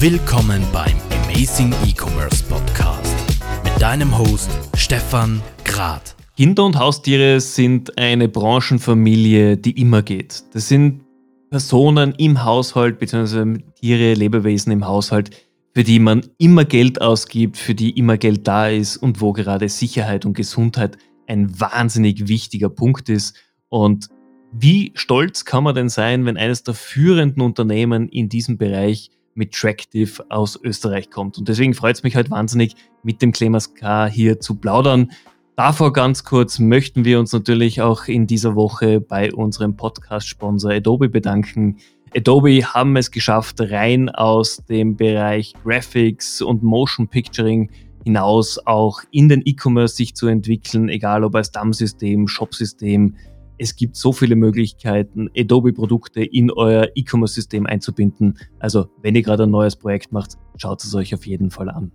Willkommen 0.00 0.62
beim 0.72 0.96
Amazing 1.24 1.72
E-Commerce 1.86 2.44
Podcast 2.44 3.14
mit 3.62 3.80
deinem 3.80 4.18
Host 4.18 4.50
Stefan 4.76 5.40
Grad. 5.64 6.16
Kinder 6.36 6.64
und 6.64 6.78
Haustiere 6.78 7.40
sind 7.40 7.96
eine 7.96 8.28
Branchenfamilie, 8.28 9.56
die 9.56 9.80
immer 9.80 10.02
geht. 10.02 10.42
Das 10.52 10.68
sind 10.68 11.02
Personen 11.48 12.12
im 12.18 12.44
Haushalt 12.44 12.98
bzw. 12.98 13.60
Tiere, 13.80 14.14
Lebewesen 14.14 14.72
im 14.72 14.84
Haushalt, 14.86 15.30
für 15.74 15.84
die 15.84 16.00
man 16.00 16.26
immer 16.38 16.64
Geld 16.64 17.00
ausgibt, 17.00 17.56
für 17.56 17.74
die 17.74 17.96
immer 17.96 18.18
Geld 18.18 18.46
da 18.48 18.68
ist 18.68 18.96
und 18.96 19.20
wo 19.20 19.32
gerade 19.32 19.68
Sicherheit 19.68 20.26
und 20.26 20.34
Gesundheit 20.34 20.98
ein 21.28 21.58
wahnsinnig 21.58 22.28
wichtiger 22.28 22.68
Punkt 22.68 23.08
ist. 23.08 23.36
Und 23.68 24.08
wie 24.52 24.92
stolz 24.94 25.44
kann 25.44 25.64
man 25.64 25.74
denn 25.74 25.88
sein, 25.88 26.26
wenn 26.26 26.36
eines 26.36 26.64
der 26.64 26.74
führenden 26.74 27.42
Unternehmen 27.42 28.08
in 28.08 28.28
diesem 28.28 28.58
Bereich 28.58 29.10
mit 29.34 29.52
Tractive 29.52 30.24
aus 30.30 30.58
Österreich 30.62 31.10
kommt? 31.10 31.38
Und 31.38 31.48
deswegen 31.48 31.74
freut 31.74 31.96
es 31.96 32.02
mich 32.02 32.16
heute 32.16 32.30
wahnsinnig, 32.30 32.74
mit 33.02 33.22
dem 33.22 33.32
Clemens 33.32 33.74
K. 33.74 34.06
hier 34.06 34.40
zu 34.40 34.56
plaudern. 34.56 35.10
Davor 35.56 35.92
ganz 35.92 36.24
kurz 36.24 36.58
möchten 36.58 37.04
wir 37.04 37.20
uns 37.20 37.32
natürlich 37.32 37.80
auch 37.80 38.08
in 38.08 38.26
dieser 38.26 38.56
Woche 38.56 39.00
bei 39.00 39.32
unserem 39.32 39.76
Podcast-Sponsor 39.76 40.72
Adobe 40.72 41.08
bedanken. 41.08 41.76
Adobe 42.16 42.64
haben 42.64 42.96
es 42.96 43.10
geschafft, 43.10 43.60
rein 43.60 44.08
aus 44.08 44.64
dem 44.68 44.96
Bereich 44.96 45.54
Graphics 45.62 46.42
und 46.42 46.62
Motion 46.62 47.08
Picturing 47.08 47.70
hinaus 48.04 48.58
auch 48.66 49.00
in 49.10 49.28
den 49.28 49.42
E-Commerce 49.44 49.96
sich 49.96 50.14
zu 50.14 50.26
entwickeln, 50.26 50.88
egal 50.88 51.24
ob 51.24 51.34
als 51.34 51.50
DAM-System, 51.50 52.28
Shop-System, 52.28 53.16
es 53.58 53.76
gibt 53.76 53.96
so 53.96 54.12
viele 54.12 54.36
Möglichkeiten, 54.36 55.28
Adobe-Produkte 55.36 56.22
in 56.22 56.50
euer 56.50 56.88
E-Commerce-System 56.94 57.66
einzubinden. 57.66 58.38
Also, 58.58 58.88
wenn 59.02 59.14
ihr 59.14 59.22
gerade 59.22 59.44
ein 59.44 59.50
neues 59.50 59.76
Projekt 59.76 60.12
macht, 60.12 60.32
schaut 60.56 60.82
es 60.82 60.94
euch 60.94 61.14
auf 61.14 61.26
jeden 61.26 61.50
Fall 61.50 61.68
an. 61.68 61.92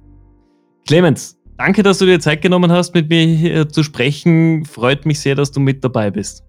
Clemens, 0.87 1.37
danke, 1.57 1.83
dass 1.83 1.99
du 1.99 2.05
dir 2.05 2.19
Zeit 2.19 2.41
genommen 2.41 2.71
hast, 2.71 2.93
mit 2.93 3.09
mir 3.09 3.25
hier 3.25 3.69
zu 3.69 3.83
sprechen. 3.83 4.65
Freut 4.65 5.05
mich 5.05 5.19
sehr, 5.19 5.35
dass 5.35 5.51
du 5.51 5.59
mit 5.59 5.83
dabei 5.83 6.11
bist. 6.11 6.43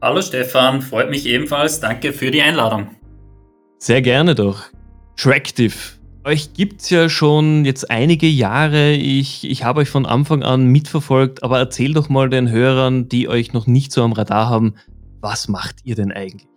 Hallo 0.00 0.20
Stefan, 0.20 0.82
freut 0.82 1.08
mich 1.08 1.26
ebenfalls. 1.26 1.80
Danke 1.80 2.12
für 2.12 2.30
die 2.30 2.42
Einladung. 2.42 2.90
Sehr 3.78 4.02
gerne 4.02 4.34
doch. 4.34 4.64
Tractive, 5.16 5.74
euch 6.24 6.54
gibt 6.54 6.82
es 6.82 6.90
ja 6.90 7.08
schon 7.08 7.64
jetzt 7.64 7.90
einige 7.90 8.26
Jahre. 8.26 8.92
Ich, 8.92 9.48
ich 9.48 9.64
habe 9.64 9.80
euch 9.80 9.90
von 9.90 10.06
Anfang 10.06 10.42
an 10.42 10.66
mitverfolgt, 10.66 11.42
aber 11.42 11.58
erzähl 11.58 11.92
doch 11.92 12.08
mal 12.08 12.28
den 12.28 12.50
Hörern, 12.50 13.08
die 13.08 13.28
euch 13.28 13.52
noch 13.52 13.66
nicht 13.66 13.92
so 13.92 14.02
am 14.02 14.12
Radar 14.12 14.48
haben, 14.48 14.74
was 15.20 15.48
macht 15.48 15.76
ihr 15.84 15.94
denn 15.94 16.12
eigentlich? 16.12 16.48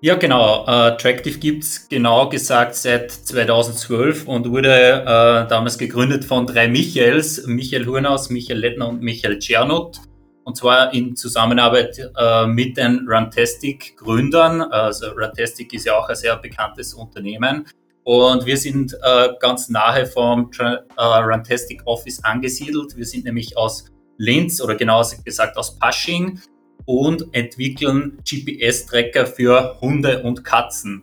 Ja, 0.00 0.14
genau. 0.14 0.64
Äh, 0.66 0.96
Tractive 0.96 1.38
gibt 1.38 1.64
es 1.64 1.88
genau 1.88 2.28
gesagt 2.28 2.76
seit 2.76 3.10
2012 3.10 4.28
und 4.28 4.48
wurde 4.48 4.68
äh, 4.68 5.48
damals 5.48 5.76
gegründet 5.76 6.24
von 6.24 6.46
drei 6.46 6.68
Michaels, 6.68 7.46
Michael 7.46 7.86
Hurnaus, 7.86 8.30
Michael 8.30 8.60
Lettner 8.60 8.88
und 8.88 9.02
Michael 9.02 9.40
Czernot. 9.40 9.98
Und 10.44 10.56
zwar 10.56 10.94
in 10.94 11.16
Zusammenarbeit 11.16 11.98
äh, 12.16 12.46
mit 12.46 12.76
den 12.76 13.06
Runtastic-Gründern. 13.08 14.62
Also 14.62 15.08
Runtastic 15.08 15.72
ist 15.74 15.86
ja 15.86 15.98
auch 15.98 16.08
ein 16.08 16.16
sehr 16.16 16.36
bekanntes 16.36 16.94
Unternehmen. 16.94 17.66
Und 18.08 18.46
wir 18.46 18.56
sind 18.56 18.96
äh, 19.02 19.28
ganz 19.38 19.68
nahe 19.68 20.06
vom 20.06 20.50
äh, 20.58 21.02
Runtastic 21.02 21.82
Office 21.84 22.24
angesiedelt. 22.24 22.96
Wir 22.96 23.04
sind 23.04 23.26
nämlich 23.26 23.54
aus 23.58 23.84
Linz 24.16 24.62
oder 24.62 24.76
genauer 24.76 25.06
gesagt 25.26 25.58
aus 25.58 25.78
Pasching 25.78 26.40
und 26.86 27.26
entwickeln 27.32 28.16
GPS-Tracker 28.26 29.26
für 29.26 29.78
Hunde 29.82 30.22
und 30.22 30.42
Katzen. 30.42 31.02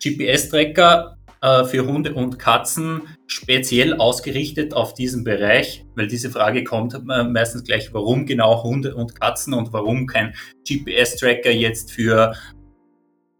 GPS-Tracker 0.00 1.16
äh, 1.42 1.64
für 1.64 1.84
Hunde 1.84 2.14
und 2.14 2.38
Katzen 2.38 3.02
speziell 3.26 3.94
ausgerichtet 3.94 4.72
auf 4.72 4.94
diesen 4.94 5.24
Bereich, 5.24 5.84
weil 5.96 6.06
diese 6.06 6.30
Frage 6.30 6.62
kommt 6.62 6.94
äh, 6.94 7.24
meistens 7.24 7.64
gleich, 7.64 7.92
warum 7.92 8.24
genau 8.24 8.62
Hunde 8.62 8.94
und 8.94 9.18
Katzen 9.18 9.52
und 9.52 9.72
warum 9.72 10.06
kein 10.06 10.32
GPS-Tracker 10.64 11.50
jetzt 11.50 11.90
für 11.90 12.34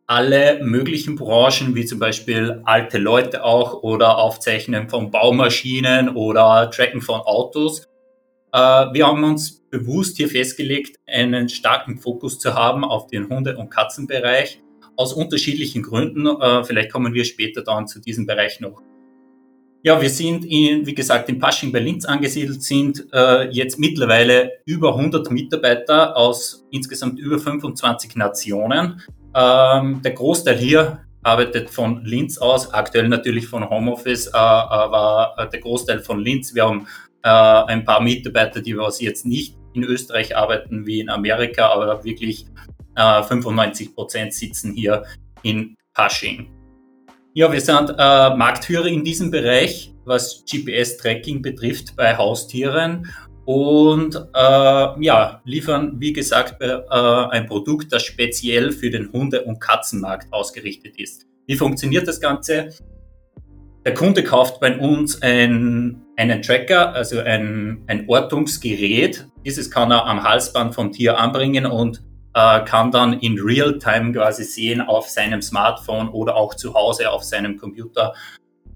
alle 0.06 0.60
möglichen 0.62 1.16
Branchen, 1.16 1.74
wie 1.74 1.84
zum 1.84 1.98
Beispiel 1.98 2.60
alte 2.64 2.98
Leute 2.98 3.44
auch 3.44 3.82
oder 3.82 4.18
Aufzeichnen 4.18 4.88
von 4.88 5.10
Baumaschinen 5.10 6.10
oder 6.10 6.70
Tracken 6.70 7.00
von 7.00 7.20
Autos. 7.20 7.88
Äh, 8.52 8.58
wir 8.58 9.06
haben 9.06 9.24
uns 9.24 9.62
bewusst 9.68 10.16
hier 10.16 10.28
festgelegt, 10.28 10.96
einen 11.06 11.48
starken 11.48 11.98
Fokus 11.98 12.38
zu 12.38 12.54
haben 12.54 12.84
auf 12.84 13.08
den 13.08 13.28
Hunde- 13.28 13.56
und 13.56 13.70
Katzenbereich 13.70 14.62
aus 14.96 15.12
unterschiedlichen 15.12 15.82
Gründen. 15.82 16.26
Äh, 16.26 16.62
vielleicht 16.64 16.92
kommen 16.92 17.12
wir 17.12 17.24
später 17.24 17.62
dann 17.62 17.88
zu 17.88 18.00
diesem 18.00 18.26
Bereich 18.26 18.60
noch. 18.60 18.80
Ja, 19.82 20.00
wir 20.00 20.10
sind 20.10 20.44
in, 20.44 20.84
wie 20.84 20.94
gesagt, 20.94 21.28
in 21.28 21.38
Pasching 21.38 21.70
bei 21.70 21.78
Linz 21.78 22.04
angesiedelt, 22.06 22.60
sind 22.62 23.06
äh, 23.12 23.48
jetzt 23.50 23.78
mittlerweile 23.78 24.52
über 24.64 24.96
100 24.96 25.30
Mitarbeiter 25.30 26.16
aus 26.16 26.66
insgesamt 26.72 27.20
über 27.20 27.38
25 27.38 28.16
Nationen. 28.16 29.00
Ähm, 29.36 30.00
der 30.02 30.12
Großteil 30.12 30.56
hier 30.56 31.00
arbeitet 31.22 31.68
von 31.68 32.02
Linz 32.04 32.38
aus, 32.38 32.72
aktuell 32.72 33.08
natürlich 33.08 33.46
von 33.46 33.68
Homeoffice, 33.68 34.28
äh, 34.28 34.36
aber 34.36 35.34
äh, 35.36 35.50
der 35.50 35.60
Großteil 35.60 36.00
von 36.00 36.20
Linz. 36.20 36.54
Wir 36.54 36.64
haben 36.64 36.86
äh, 37.22 37.28
ein 37.28 37.84
paar 37.84 38.00
Mitarbeiter, 38.00 38.62
die 38.62 38.76
was 38.78 39.00
jetzt 39.00 39.26
nicht 39.26 39.56
in 39.74 39.84
Österreich 39.84 40.34
arbeiten 40.34 40.86
wie 40.86 41.00
in 41.00 41.10
Amerika, 41.10 41.68
aber 41.68 42.02
wirklich 42.02 42.46
äh, 42.94 43.22
95 43.22 43.94
Prozent 43.94 44.32
sitzen 44.32 44.72
hier 44.72 45.04
in 45.42 45.76
Pasching. 45.92 46.50
Ja, 47.34 47.52
wir 47.52 47.60
sind 47.60 47.90
äh, 47.90 48.34
Marktführer 48.34 48.86
in 48.86 49.04
diesem 49.04 49.30
Bereich, 49.30 49.92
was 50.06 50.44
GPS-Tracking 50.50 51.42
betrifft 51.42 51.94
bei 51.94 52.16
Haustieren 52.16 53.12
und 53.46 54.16
äh, 54.34 55.04
ja, 55.04 55.40
liefern, 55.44 55.94
wie 56.00 56.12
gesagt, 56.12 56.60
äh, 56.60 56.80
ein 56.90 57.46
Produkt, 57.46 57.92
das 57.92 58.02
speziell 58.02 58.72
für 58.72 58.90
den 58.90 59.12
Hunde- 59.12 59.44
und 59.44 59.60
Katzenmarkt 59.60 60.32
ausgerichtet 60.32 60.98
ist. 60.98 61.26
Wie 61.46 61.54
funktioniert 61.54 62.08
das 62.08 62.20
Ganze? 62.20 62.70
Der 63.84 63.94
Kunde 63.94 64.24
kauft 64.24 64.58
bei 64.58 64.76
uns 64.76 65.22
ein, 65.22 66.02
einen 66.16 66.42
Tracker, 66.42 66.92
also 66.92 67.20
ein, 67.20 67.84
ein 67.86 68.08
Ortungsgerät. 68.08 69.28
Dieses 69.44 69.70
kann 69.70 69.92
er 69.92 70.06
am 70.06 70.24
Halsband 70.24 70.74
vom 70.74 70.90
Tier 70.90 71.16
anbringen 71.16 71.66
und 71.66 72.02
äh, 72.34 72.64
kann 72.64 72.90
dann 72.90 73.12
in 73.20 73.38
Real-Time 73.38 74.12
quasi 74.12 74.42
sehen 74.42 74.80
auf 74.80 75.08
seinem 75.08 75.40
Smartphone 75.40 76.08
oder 76.08 76.34
auch 76.34 76.54
zu 76.54 76.74
Hause 76.74 77.12
auf 77.12 77.22
seinem 77.22 77.58
Computer, 77.58 78.12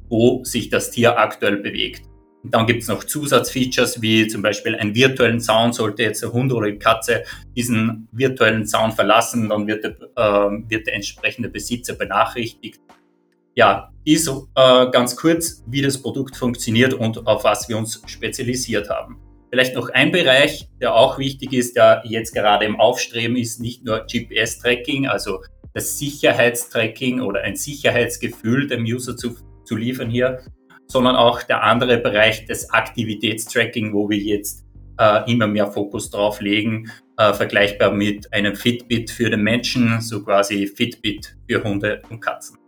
wo 0.09 0.44
sich 0.44 0.69
das 0.69 0.92
Tier 0.92 1.19
aktuell 1.19 1.56
bewegt. 1.56 2.09
Dann 2.42 2.66
gibt 2.66 2.82
es 2.82 2.88
noch 2.88 3.04
Zusatzfeatures 3.04 4.00
wie 4.00 4.26
zum 4.26 4.40
Beispiel 4.40 4.74
einen 4.74 4.94
virtuellen 4.94 5.40
Zaun. 5.40 5.72
Sollte 5.72 6.02
jetzt 6.02 6.24
ein 6.24 6.32
Hund 6.32 6.52
oder 6.52 6.68
eine 6.68 6.78
Katze 6.78 7.24
diesen 7.54 8.08
virtuellen 8.12 8.66
Zaun 8.66 8.92
verlassen, 8.92 9.50
dann 9.50 9.66
wird 9.66 9.84
der, 9.84 9.90
äh, 10.16 10.50
wird 10.68 10.86
der 10.86 10.94
entsprechende 10.94 11.50
Besitzer 11.50 11.94
benachrichtigt. 11.94 12.80
Ja, 13.54 13.92
ist 14.04 14.28
äh, 14.28 14.90
ganz 14.90 15.16
kurz, 15.16 15.62
wie 15.66 15.82
das 15.82 16.00
Produkt 16.00 16.36
funktioniert 16.36 16.94
und 16.94 17.26
auf 17.26 17.44
was 17.44 17.68
wir 17.68 17.76
uns 17.76 18.02
spezialisiert 18.06 18.88
haben. 18.88 19.18
Vielleicht 19.50 19.74
noch 19.74 19.90
ein 19.90 20.12
Bereich, 20.12 20.68
der 20.80 20.94
auch 20.94 21.18
wichtig 21.18 21.52
ist, 21.52 21.76
der 21.76 22.02
jetzt 22.06 22.32
gerade 22.32 22.64
im 22.64 22.78
Aufstreben 22.78 23.36
ist, 23.36 23.60
nicht 23.60 23.84
nur 23.84 24.06
GPS-Tracking, 24.06 25.08
also 25.08 25.40
das 25.74 25.98
Sicherheitstracking 25.98 27.20
oder 27.20 27.42
ein 27.42 27.56
Sicherheitsgefühl 27.56 28.68
dem 28.68 28.84
User 28.84 29.16
zu, 29.16 29.36
zu 29.64 29.76
liefern 29.76 30.08
hier, 30.08 30.40
sondern 30.90 31.14
auch 31.14 31.42
der 31.44 31.62
andere 31.62 31.98
Bereich 31.98 32.46
des 32.46 32.68
Aktivitätstracking, 32.70 33.92
wo 33.92 34.10
wir 34.10 34.18
jetzt 34.18 34.64
äh, 34.98 35.30
immer 35.30 35.46
mehr 35.46 35.68
Fokus 35.68 36.10
drauf 36.10 36.40
legen, 36.40 36.90
äh, 37.16 37.32
vergleichbar 37.32 37.92
mit 37.92 38.32
einem 38.32 38.56
Fitbit 38.56 39.10
für 39.10 39.30
den 39.30 39.42
Menschen, 39.42 40.00
so 40.00 40.24
quasi 40.24 40.66
Fitbit 40.66 41.36
für 41.48 41.62
Hunde 41.62 42.02
und 42.10 42.20
Katzen. 42.20 42.58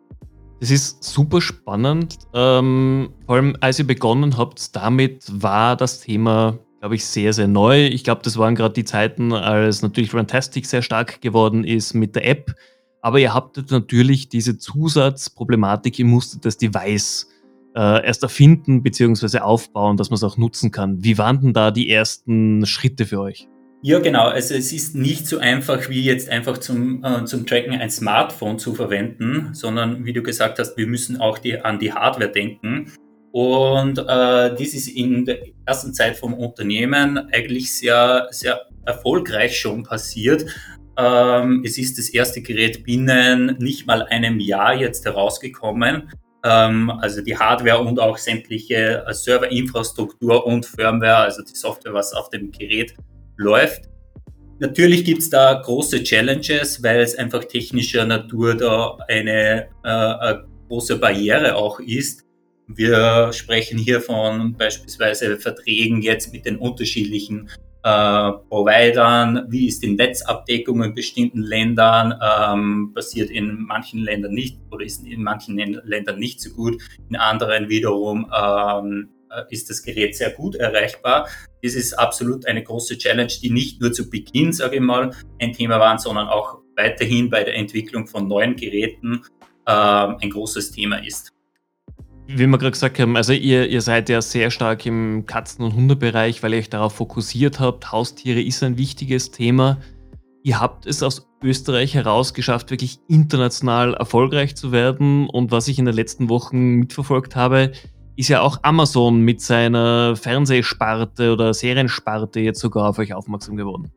Das 0.61 0.71
ist 0.71 1.03
super 1.03 1.41
spannend. 1.41 2.17
Ähm, 2.33 3.13
vor 3.27 3.35
allem, 3.35 3.57
als 3.61 3.81
ihr 3.81 3.87
begonnen 3.89 4.39
habt, 4.39 4.77
damit 4.77 5.25
war 5.29 5.77
das 5.77 5.99
Thema, 5.99 6.57
glaube 6.79 6.95
ich, 6.95 7.05
sehr, 7.05 7.33
sehr 7.33 7.49
neu. 7.49 7.87
Ich 7.87 8.05
glaube, 8.05 8.23
das 8.23 8.39
waren 8.39 8.55
gerade 8.55 8.75
die 8.75 8.85
Zeiten, 8.85 9.33
als 9.33 9.83
natürlich 9.83 10.15
Runtastic 10.15 10.65
sehr 10.67 10.83
stark 10.83 11.21
geworden 11.21 11.65
ist 11.65 11.95
mit 11.95 12.15
der 12.15 12.29
App. 12.29 12.55
Aber 13.01 13.19
ihr 13.19 13.35
habt 13.35 13.73
natürlich 13.73 14.29
diese 14.29 14.59
Zusatzproblematik, 14.59 15.99
ihr 15.99 16.05
musstet 16.05 16.45
das 16.45 16.57
Device 16.57 17.27
äh, 17.75 18.07
erst 18.07 18.23
erfinden 18.23 18.83
bzw. 18.83 19.39
aufbauen, 19.39 19.97
dass 19.97 20.11
man 20.11 20.17
es 20.17 20.25
auch 20.25 20.37
nutzen 20.37 20.71
kann. 20.71 21.03
Wie 21.03 21.19
waren 21.19 21.41
denn 21.41 21.53
da 21.53 21.71
die 21.71 21.91
ersten 21.91 22.67
Schritte 22.67 23.07
für 23.07 23.21
euch? 23.21 23.49
Ja, 23.85 23.99
genau. 23.99 24.29
Also 24.29 24.55
es 24.55 24.73
ist 24.73 24.95
nicht 24.95 25.27
so 25.27 25.39
einfach 25.39 25.89
wie 25.89 26.03
jetzt 26.05 26.29
einfach 26.29 26.59
zum, 26.59 27.03
äh, 27.05 27.25
zum 27.25 27.47
Tracken 27.47 27.73
ein 27.73 27.91
Smartphone 27.91 28.59
zu 28.59 28.75
verwenden, 28.75 29.51
sondern 29.55 30.05
wie 30.05 30.13
du 30.13 30.23
gesagt 30.23 30.61
hast, 30.61 30.77
wir 30.77 30.87
müssen 30.87 31.21
auch 31.21 31.39
die, 31.39 31.59
an 31.59 31.81
die 31.81 31.93
Hardware 31.93 32.31
denken. 32.31 32.93
Und 33.33 33.99
äh, 33.99 34.55
dies 34.55 34.75
ist 34.75 34.89
in 34.89 35.25
der 35.25 35.39
ersten 35.67 35.95
Zeit 35.95 36.17
vom 36.17 36.35
Unternehmen 36.35 37.19
eigentlich 37.33 37.73
sehr, 37.75 38.29
sehr 38.31 38.61
erfolgreich 38.85 39.59
schon 39.59 39.83
passiert. 39.83 40.45
Ähm, 40.97 41.63
es 41.65 41.77
ist 41.79 41.99
das 41.99 42.11
erste 42.11 42.43
Gerät 42.43 42.85
binnen 42.85 43.57
nicht 43.59 43.87
mal 43.87 44.03
einem 44.03 44.39
Jahr 44.39 44.77
jetzt 44.77 45.05
herausgekommen 45.07 46.11
also 47.01 47.23
die 47.23 47.37
Hardware 47.37 47.81
und 47.81 48.01
auch 48.01 48.19
sämtliche 48.19 49.05
äh, 49.07 49.15
Serverinfrastruktur 49.15 50.45
und 50.47 50.67
Firmware, 50.67 51.19
also 51.19 51.43
die 51.43 51.55
Software, 51.55 51.95
was 51.95 52.13
auf 52.13 52.31
dem 52.31 52.51
Gerät 52.51 52.95
läuft. 53.37 53.89
Natürlich 54.59 55.05
gibt 55.05 55.23
es 55.23 55.31
da 55.31 55.55
große 55.55 56.03
Challenges, 56.03 56.83
weil 56.83 57.01
es 57.01 57.17
einfach 57.17 57.45
technischer 57.45 58.05
Natur 58.07 58.55
da 58.55 58.99
eine, 59.09 59.69
äh, 59.85 59.89
eine 59.89 60.45
große 60.69 60.99
Barriere 60.99 61.57
auch 61.57 61.81
ist. 61.81 62.25
Wir 62.69 63.33
sprechen 63.33 63.79
hier 63.79 64.01
von 64.01 64.57
beispielsweise 64.57 65.39
Verträgen 65.39 66.01
jetzt 66.01 66.33
mit 66.33 66.47
den 66.47 66.57
unterschiedlichen 66.57 67.51
äh, 67.83 68.33
Providern, 68.49 69.47
wie 69.49 69.67
ist 69.67 69.83
die 69.83 69.95
Netzabdeckung 69.95 70.83
in 70.83 70.95
bestimmten 70.95 71.43
Ländern, 71.43 72.15
ähm, 72.23 72.93
passiert 72.95 73.31
in 73.31 73.63
manchen 73.63 74.01
Ländern 74.01 74.33
nicht 74.33 74.59
oder 74.71 74.85
ist 74.85 75.05
in 75.05 75.23
manchen 75.23 75.57
Ländern 75.57 76.19
nicht 76.19 76.41
so 76.41 76.51
gut, 76.51 76.81
in 77.09 77.17
anderen 77.17 77.69
wiederum 77.69 78.31
ähm, 78.35 79.09
äh, 79.31 79.43
ist 79.51 79.69
das 79.69 79.83
Gerät 79.83 80.17
sehr 80.17 80.31
gut 80.31 80.55
erreichbar. 80.55 81.29
Das 81.63 81.75
ist 81.75 81.95
absolut 81.95 82.47
eine 82.47 82.63
große 82.63 82.99
Challenge, 82.99 83.33
die 83.43 83.51
nicht 83.51 83.81
nur 83.81 83.93
zu 83.93 84.09
Beginn, 84.09 84.53
sage 84.53 84.77
ich 84.77 84.83
mal, 84.83 85.11
ein 85.41 85.53
Thema 85.53 85.81
waren, 85.81 85.99
sondern 85.99 86.29
auch 86.29 86.59
weiterhin 86.77 87.31
bei 87.31 87.45
der 87.45 87.57
Entwicklung 87.57 88.07
von 88.07 88.29
neuen 88.29 88.57
Geräten 88.57 89.25
äh, 89.67 89.73
ein 89.73 90.31
großes 90.31 90.71
Thema 90.73 91.05
ist 91.05 91.33
wie 92.35 92.47
wir 92.47 92.59
gerade 92.59 92.73
gesagt 92.73 92.99
haben, 92.99 93.17
also 93.17 93.33
ihr, 93.33 93.69
ihr 93.69 93.81
seid 93.81 94.09
ja 94.09 94.23
sehr 94.23 94.51
stark 94.51 94.87
im 94.87 95.27
Katzen- 95.27 95.65
und 95.65 95.75
Hundebereich, 95.75 96.43
weil 96.43 96.53
ihr 96.53 96.59
euch 96.59 96.71
darauf 96.71 96.95
fokussiert 96.95 97.61
habt. 97.61 97.93
Haustiere 97.93 98.41
ist 98.41 98.63
ein 98.63 98.79
wichtiges 98.79 99.31
Thema. 99.31 99.79
Ihr 100.43 100.61
habt 100.61 100.87
es 100.87 101.03
aus 101.03 101.29
Österreich 101.43 101.95
heraus 101.95 102.35
geschafft, 102.35 102.71
wirklich 102.71 102.99
international 103.09 103.95
erfolgreich 103.95 104.57
zu 104.57 104.73
werden. 104.73 105.29
Und 105.29 105.51
was 105.51 105.69
ich 105.69 105.79
in 105.79 105.85
den 105.85 105.95
letzten 105.95 106.29
Wochen 106.29 106.75
mitverfolgt 106.77 107.37
habe, 107.37 107.73
ist 108.17 108.29
ja 108.29 108.41
auch 108.41 108.59
Amazon 108.63 109.21
mit 109.21 109.41
seiner 109.41 110.17
Fernsehsparte 110.17 111.33
oder 111.33 111.55
Seriensparte 111.55 112.41
jetzt 112.41 112.61
sogar 112.61 112.89
auf 112.89 112.99
euch 112.99 113.15
aufmerksam 113.15 113.57
geworden. 113.57 113.93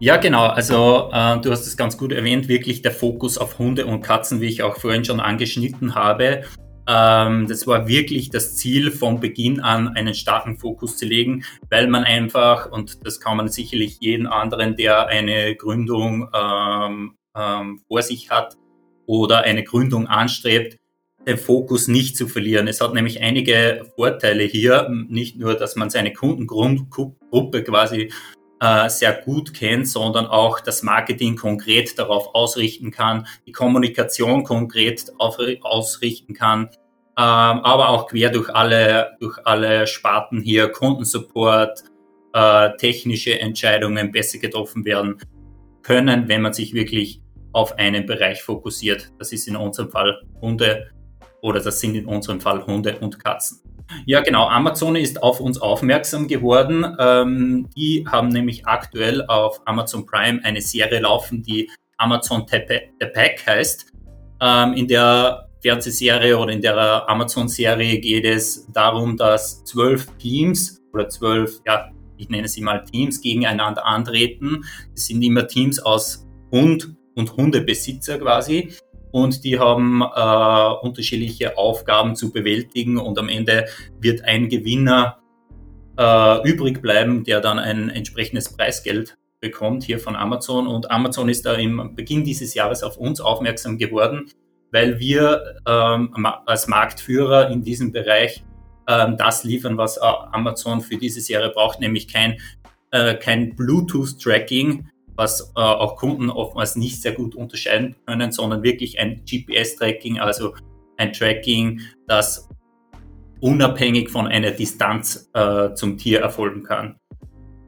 Ja, 0.00 0.16
genau. 0.16 0.46
Also 0.46 1.10
äh, 1.12 1.40
du 1.40 1.50
hast 1.50 1.66
es 1.66 1.76
ganz 1.76 1.98
gut 1.98 2.12
erwähnt, 2.12 2.48
wirklich 2.48 2.82
der 2.82 2.92
Fokus 2.92 3.36
auf 3.36 3.58
Hunde 3.58 3.86
und 3.86 4.02
Katzen, 4.02 4.40
wie 4.40 4.46
ich 4.46 4.62
auch 4.62 4.76
vorhin 4.76 5.04
schon 5.04 5.18
angeschnitten 5.18 5.94
habe. 5.96 6.44
Ähm, 6.88 7.46
das 7.46 7.66
war 7.66 7.86
wirklich 7.86 8.30
das 8.30 8.56
Ziel 8.56 8.90
von 8.90 9.20
Beginn 9.20 9.60
an, 9.60 9.88
einen 9.88 10.14
starken 10.14 10.56
Fokus 10.56 10.96
zu 10.96 11.04
legen, 11.04 11.44
weil 11.68 11.86
man 11.86 12.04
einfach, 12.04 12.72
und 12.72 13.06
das 13.06 13.20
kann 13.20 13.36
man 13.36 13.48
sicherlich 13.48 13.98
jeden 14.00 14.26
anderen, 14.26 14.74
der 14.74 15.06
eine 15.08 15.54
Gründung 15.54 16.30
ähm, 16.34 17.14
ähm, 17.36 17.82
vor 17.86 18.00
sich 18.00 18.30
hat 18.30 18.56
oder 19.04 19.42
eine 19.42 19.64
Gründung 19.64 20.06
anstrebt, 20.06 20.78
den 21.26 21.36
Fokus 21.36 21.88
nicht 21.88 22.16
zu 22.16 22.26
verlieren. 22.26 22.68
Es 22.68 22.80
hat 22.80 22.94
nämlich 22.94 23.20
einige 23.20 23.86
Vorteile 23.94 24.44
hier, 24.44 24.88
nicht 25.08 25.36
nur, 25.36 25.54
dass 25.54 25.76
man 25.76 25.90
seine 25.90 26.14
Kundengruppe 26.14 27.64
quasi 27.64 28.10
äh, 28.60 28.88
sehr 28.88 29.12
gut 29.12 29.54
kennt, 29.54 29.88
sondern 29.88 30.26
auch 30.26 30.60
das 30.60 30.82
Marketing 30.82 31.36
konkret 31.36 31.98
darauf 31.98 32.34
ausrichten 32.34 32.90
kann, 32.90 33.26
die 33.46 33.52
Kommunikation 33.52 34.44
konkret 34.44 35.12
auf, 35.18 35.38
ausrichten 35.62 36.34
kann, 36.34 36.70
ähm, 37.16 37.16
aber 37.16 37.90
auch 37.90 38.08
quer 38.08 38.30
durch 38.30 38.50
alle, 38.50 39.16
durch 39.20 39.38
alle 39.44 39.86
Sparten 39.86 40.40
hier, 40.40 40.68
Kundensupport, 40.68 41.84
äh, 42.32 42.76
technische 42.76 43.38
Entscheidungen 43.40 44.12
besser 44.12 44.38
getroffen 44.38 44.84
werden 44.84 45.18
können, 45.82 46.28
wenn 46.28 46.42
man 46.42 46.52
sich 46.52 46.74
wirklich 46.74 47.20
auf 47.52 47.78
einen 47.78 48.06
Bereich 48.06 48.42
fokussiert. 48.42 49.10
Das 49.18 49.32
ist 49.32 49.48
in 49.48 49.56
unserem 49.56 49.90
Fall 49.90 50.20
Hunde 50.40 50.90
oder 51.42 51.60
das 51.60 51.80
sind 51.80 51.94
in 51.94 52.06
unserem 52.06 52.40
Fall 52.40 52.64
Hunde 52.66 52.98
und 52.98 53.22
Katzen. 53.22 53.60
Ja, 54.04 54.20
genau. 54.20 54.48
Amazon 54.48 54.96
ist 54.96 55.22
auf 55.22 55.40
uns 55.40 55.58
aufmerksam 55.58 56.28
geworden. 56.28 56.84
Ähm, 56.98 57.68
die 57.74 58.04
haben 58.06 58.28
nämlich 58.28 58.66
aktuell 58.66 59.24
auf 59.26 59.60
Amazon 59.64 60.04
Prime 60.04 60.40
eine 60.44 60.60
Serie 60.60 61.00
laufen, 61.00 61.42
die 61.42 61.70
Amazon 61.96 62.44
The 62.48 63.06
Pack 63.12 63.46
heißt, 63.46 63.92
ähm, 64.40 64.74
in 64.74 64.86
der 64.86 65.48
Fernsehserie 65.62 66.38
oder 66.38 66.52
in 66.52 66.62
der 66.62 67.08
Amazon-Serie 67.08 67.98
geht 67.98 68.24
es 68.24 68.66
darum, 68.72 69.16
dass 69.16 69.64
zwölf 69.64 70.06
Teams 70.18 70.80
oder 70.92 71.08
zwölf, 71.08 71.60
ja, 71.66 71.90
ich 72.16 72.28
nenne 72.28 72.48
sie 72.48 72.60
mal 72.60 72.84
Teams, 72.84 73.20
gegeneinander 73.20 73.84
antreten. 73.84 74.64
Es 74.94 75.06
sind 75.06 75.22
immer 75.22 75.46
Teams 75.46 75.78
aus 75.80 76.26
Hund 76.52 76.94
und 77.14 77.36
Hundebesitzer 77.36 78.18
quasi 78.18 78.72
und 79.10 79.44
die 79.44 79.58
haben 79.58 80.02
äh, 80.02 80.86
unterschiedliche 80.86 81.56
Aufgaben 81.56 82.16
zu 82.16 82.32
bewältigen. 82.32 82.98
Und 82.98 83.18
am 83.18 83.28
Ende 83.28 83.66
wird 84.00 84.24
ein 84.24 84.48
Gewinner 84.48 85.18
äh, 85.98 86.48
übrig 86.48 86.80
bleiben, 86.82 87.24
der 87.24 87.40
dann 87.40 87.58
ein 87.58 87.90
entsprechendes 87.90 88.54
Preisgeld 88.56 89.16
bekommt 89.40 89.84
hier 89.84 89.98
von 89.98 90.16
Amazon. 90.16 90.66
Und 90.66 90.90
Amazon 90.90 91.28
ist 91.28 91.46
da 91.46 91.54
im 91.54 91.94
Beginn 91.94 92.24
dieses 92.24 92.54
Jahres 92.54 92.82
auf 92.82 92.96
uns 92.96 93.20
aufmerksam 93.20 93.78
geworden, 93.78 94.30
weil 94.72 94.98
wir 94.98 95.56
ähm, 95.66 96.26
als 96.46 96.68
Marktführer 96.68 97.50
in 97.50 97.62
diesem 97.62 97.92
Bereich 97.92 98.44
ähm, 98.88 99.16
das 99.16 99.44
liefern, 99.44 99.76
was 99.76 99.98
Amazon 99.98 100.80
für 100.80 100.96
diese 100.96 101.20
Serie 101.20 101.50
braucht, 101.50 101.80
nämlich 101.80 102.12
kein, 102.12 102.38
äh, 102.90 103.14
kein 103.14 103.54
Bluetooth-Tracking, 103.54 104.88
was 105.18 105.52
äh, 105.56 105.60
auch 105.60 105.96
Kunden 105.96 106.30
oftmals 106.30 106.76
nicht 106.76 107.02
sehr 107.02 107.12
gut 107.12 107.34
unterscheiden 107.34 107.96
können, 108.06 108.30
sondern 108.30 108.62
wirklich 108.62 109.00
ein 109.00 109.24
GPS-Tracking, 109.28 110.20
also 110.20 110.54
ein 110.96 111.12
Tracking, 111.12 111.80
das 112.06 112.48
unabhängig 113.40 114.10
von 114.10 114.28
einer 114.28 114.52
Distanz 114.52 115.28
äh, 115.34 115.74
zum 115.74 115.98
Tier 115.98 116.20
erfolgen 116.20 116.62
kann. 116.62 116.98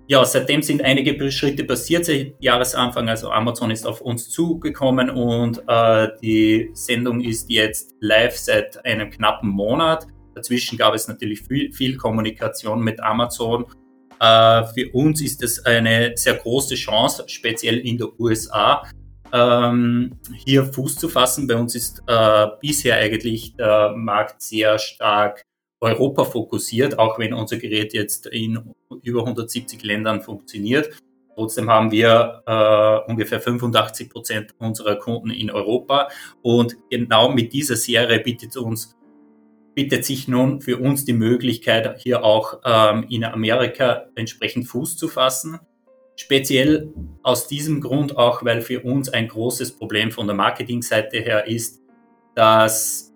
Ja, 0.07 0.25
seitdem 0.25 0.63
sind 0.63 0.83
einige 0.83 1.31
Schritte 1.31 1.65
passiert 1.65 2.05
seit 2.05 2.35
Jahresanfang. 2.41 3.09
Also 3.09 3.31
Amazon 3.31 3.71
ist 3.71 3.87
auf 3.87 4.01
uns 4.01 4.31
zugekommen 4.31 5.11
und 5.11 5.63
äh, 5.69 6.09
die 6.23 6.71
Sendung 6.73 7.21
ist 7.21 7.51
jetzt 7.51 7.95
live 8.01 8.37
seit 8.37 8.85
einem 8.85 9.11
knappen 9.11 9.51
Monat. 9.51 10.07
Dazwischen 10.35 10.79
gab 10.79 10.95
es 10.95 11.09
natürlich 11.09 11.43
viel, 11.43 11.73
viel 11.73 11.97
Kommunikation 11.97 12.83
mit 12.83 13.01
Amazon 13.01 13.67
für 14.21 14.91
uns 14.93 15.23
ist 15.23 15.43
es 15.43 15.65
eine 15.65 16.13
sehr 16.17 16.35
große 16.35 16.75
Chance, 16.75 17.25
speziell 17.27 17.79
in 17.79 17.97
den 17.97 18.09
USA, 18.19 18.83
ähm, 19.33 20.19
hier 20.45 20.65
Fuß 20.65 20.97
zu 20.97 21.09
fassen. 21.09 21.47
Bei 21.47 21.57
uns 21.57 21.75
ist 21.75 22.03
äh, 22.07 22.47
bisher 22.61 22.97
eigentlich 22.97 23.55
der 23.57 23.95
Markt 23.97 24.43
sehr 24.43 24.79
stark 24.79 25.43
Europa 25.81 26.25
fokussiert, 26.25 26.99
auch 26.99 27.19
wenn 27.19 27.33
unser 27.33 27.57
Gerät 27.57 27.95
jetzt 27.95 28.27
in 28.27 28.75
über 29.03 29.21
170 29.21 29.83
Ländern 29.83 30.21
funktioniert. 30.21 30.91
Trotzdem 31.35 31.71
haben 31.71 31.91
wir 31.91 32.43
äh, 32.47 33.11
ungefähr 33.11 33.41
85 33.41 34.11
Prozent 34.11 34.55
unserer 34.59 34.97
Kunden 34.97 35.31
in 35.31 35.51
Europa. 35.51 36.09
Und 36.43 36.77
genau 36.91 37.31
mit 37.33 37.53
dieser 37.53 37.77
Serie 37.77 38.21
bietet 38.21 38.57
uns 38.59 38.95
bietet 39.75 40.05
sich 40.05 40.29
nun 40.29 40.61
für 40.61 40.79
uns 40.79 41.05
die 41.05 41.13
Möglichkeit, 41.13 41.99
hier 41.99 42.25
auch 42.25 42.61
ähm, 42.65 43.07
in 43.09 43.25
Amerika 43.25 44.07
entsprechend 44.15 44.67
Fuß 44.69 44.97
zu 44.97 45.09
fassen. 45.09 45.59
Speziell 46.17 46.93
aus 47.23 47.47
diesem 47.49 47.81
Grund 47.81 48.17
auch, 48.17 48.45
weil 48.45 48.61
für 48.61 48.81
uns 48.81 49.09
ein 49.09 49.29
großes 49.29 49.77
Problem 49.77 50.11
von 50.11 50.27
der 50.27 50.37
Marketingseite 50.37 51.19
her 51.19 51.47
ist, 51.47 51.81
dass, 52.35 53.13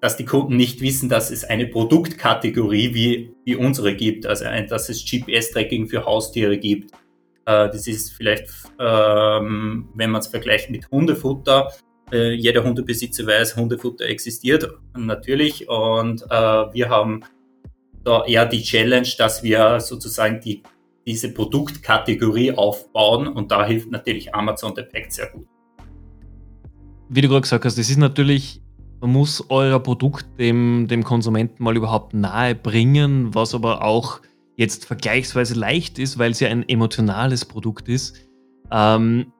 dass 0.00 0.16
die 0.16 0.24
Kunden 0.24 0.56
nicht 0.56 0.80
wissen, 0.80 1.08
dass 1.08 1.30
es 1.30 1.44
eine 1.44 1.66
Produktkategorie 1.66 2.94
wie, 2.94 3.34
wie 3.44 3.56
unsere 3.56 3.96
gibt, 3.96 4.26
also 4.26 4.44
ein, 4.44 4.68
dass 4.68 4.88
es 4.88 5.04
GPS-Tracking 5.04 5.88
für 5.88 6.04
Haustiere 6.04 6.58
gibt. 6.58 6.92
Äh, 7.46 7.68
das 7.68 7.86
ist 7.86 8.12
vielleicht, 8.12 8.48
ähm, 8.78 9.88
wenn 9.94 10.10
man 10.10 10.20
es 10.20 10.28
vergleicht 10.28 10.70
mit 10.70 10.90
Hundefutter, 10.90 11.72
äh, 12.12 12.32
jeder 12.32 12.62
Hundebesitzer 12.62 13.26
weiß, 13.26 13.56
Hundefutter 13.56 14.04
existiert 14.04 14.68
natürlich 14.96 15.68
und 15.68 16.22
äh, 16.22 16.28
wir 16.28 16.88
haben 16.90 17.24
da 18.04 18.24
eher 18.24 18.46
die 18.46 18.62
Challenge, 18.62 19.08
dass 19.16 19.42
wir 19.42 19.80
sozusagen 19.80 20.40
die, 20.40 20.62
diese 21.06 21.32
Produktkategorie 21.32 22.52
aufbauen 22.52 23.26
und 23.28 23.50
da 23.50 23.64
hilft 23.64 23.90
natürlich 23.90 24.34
Amazon 24.34 24.74
Detect 24.74 25.12
sehr 25.12 25.30
gut. 25.30 25.46
Wie 27.08 27.20
du 27.20 27.28
gerade 27.28 27.42
gesagt 27.42 27.64
hast, 27.64 27.78
das 27.78 27.90
ist 27.90 27.98
natürlich, 27.98 28.60
man 29.00 29.10
muss 29.10 29.44
euer 29.48 29.78
Produkt 29.80 30.26
dem, 30.38 30.86
dem 30.88 31.04
Konsumenten 31.04 31.62
mal 31.62 31.76
überhaupt 31.76 32.14
nahe 32.14 32.54
bringen, 32.54 33.34
was 33.34 33.54
aber 33.54 33.84
auch 33.84 34.20
jetzt 34.56 34.84
vergleichsweise 34.84 35.54
leicht 35.54 35.98
ist, 35.98 36.18
weil 36.18 36.32
es 36.32 36.40
ja 36.40 36.48
ein 36.48 36.68
emotionales 36.68 37.44
Produkt 37.44 37.88
ist. 37.88 38.16
Ähm, 38.70 39.32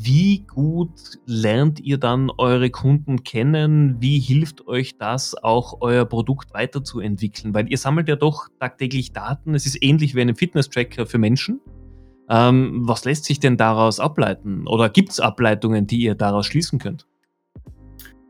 wie 0.00 0.46
gut 0.46 1.18
lernt 1.26 1.80
ihr 1.80 1.98
dann 1.98 2.30
eure 2.38 2.70
Kunden 2.70 3.24
kennen? 3.24 3.96
Wie 3.98 4.20
hilft 4.20 4.68
euch 4.68 4.96
das, 4.96 5.34
auch 5.34 5.78
euer 5.80 6.04
Produkt 6.04 6.54
weiterzuentwickeln? 6.54 7.52
Weil 7.52 7.68
ihr 7.68 7.78
sammelt 7.78 8.08
ja 8.08 8.14
doch 8.14 8.46
tagtäglich 8.60 9.12
Daten. 9.12 9.56
Es 9.56 9.66
ist 9.66 9.82
ähnlich 9.82 10.14
wie 10.14 10.20
ein 10.20 10.36
Fitness-Tracker 10.36 11.06
für 11.06 11.18
Menschen. 11.18 11.60
Ähm, 12.30 12.82
was 12.86 13.04
lässt 13.04 13.24
sich 13.24 13.40
denn 13.40 13.56
daraus 13.56 13.98
ableiten? 13.98 14.68
Oder 14.68 14.88
gibt 14.88 15.10
es 15.10 15.18
Ableitungen, 15.18 15.88
die 15.88 15.98
ihr 16.02 16.14
daraus 16.14 16.46
schließen 16.46 16.78
könnt? 16.78 17.04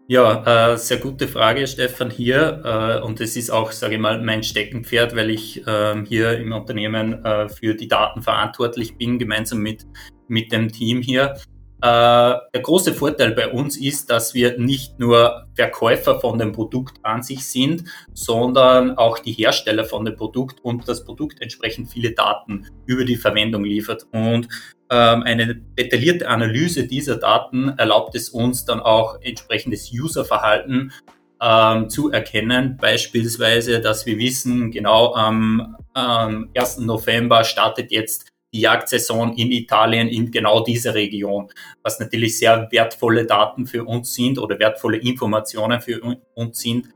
Ja, 0.07 0.73
äh, 0.73 0.79
sehr 0.79 0.97
gute 0.97 1.29
Frage, 1.29 1.67
Stefan, 1.67 2.09
hier. 2.09 2.63
Äh, 2.65 3.05
und 3.05 3.21
es 3.21 3.37
ist 3.37 3.51
auch, 3.51 3.73
sage 3.73 3.97
ich 3.97 4.01
mal, 4.01 4.23
mein 4.23 4.43
Steckenpferd, 4.43 5.15
weil 5.15 5.29
ich 5.29 5.67
äh, 5.67 6.03
hier 6.07 6.39
im 6.39 6.53
Unternehmen 6.53 7.23
äh, 7.27 7.51
für 7.51 7.75
die 7.75 7.89
Daten 7.89 8.23
verantwortlich 8.23 8.97
bin, 8.97 9.19
gemeinsam 9.19 9.59
mit, 9.59 9.85
mit 10.29 10.51
dem 10.51 10.73
Team 10.73 11.03
hier. 11.03 11.35
Äh, 11.81 12.35
der 12.55 12.61
große 12.63 12.93
Vorteil 12.93 13.33
bei 13.33 13.53
uns 13.53 13.77
ist, 13.77 14.11
dass 14.11 14.35
wir 14.35 14.59
nicht 14.59 14.99
nur 14.99 15.47
Verkäufer 15.55 16.19
von 16.19 16.37
dem 16.37 16.51
Produkt 16.51 16.99
an 17.05 17.23
sich 17.23 17.47
sind, 17.47 17.85
sondern 18.13 18.99
auch 18.99 19.21
die 19.21 19.33
Hersteller 19.33 19.85
von 19.85 20.05
dem 20.05 20.17
Produkt 20.17 20.61
und 20.65 20.89
das 20.89 21.05
Produkt 21.05 21.41
entsprechend 21.41 21.89
viele 21.89 22.13
Daten 22.13 22.67
über 22.87 23.05
die 23.05 23.17
Verwendung 23.17 23.65
liefert. 23.65 24.07
Und 24.13 24.49
ähm, 24.91 25.23
eine 25.23 25.55
detaillierte 25.55 26.29
Analyse 26.29 26.89
dieser 26.89 27.17
Daten 27.17 27.69
erlaubt 27.69 28.17
es 28.17 28.31
uns 28.31 28.65
dann 28.65 28.81
auch 28.81 29.21
entsprechendes 29.21 29.93
Userverhalten 29.93 30.93
ähm, 31.41 31.89
zu 31.89 32.11
erkennen. 32.11 32.77
Beispielsweise, 32.81 33.81
dass 33.81 34.05
wir 34.05 34.19
wissen, 34.19 34.73
genau 34.73 35.15
am 35.15 35.77
ähm, 35.95 36.51
1. 36.57 36.79
November 36.79 37.45
startet 37.45 37.93
jetzt 37.93 38.27
die 38.53 38.61
Jagdsaison 38.61 39.35
in 39.35 39.53
Italien 39.53 40.09
in 40.09 40.31
genau 40.31 40.65
dieser 40.65 40.95
Region, 40.95 41.49
was 41.83 42.01
natürlich 42.01 42.39
sehr 42.39 42.69
wertvolle 42.71 43.27
Daten 43.27 43.67
für 43.67 43.85
uns 43.85 44.15
sind 44.15 44.39
oder 44.39 44.59
wertvolle 44.59 44.99
Informationen 44.99 45.81
für 45.81 46.01
uns 46.35 46.59
sind, 46.59 46.89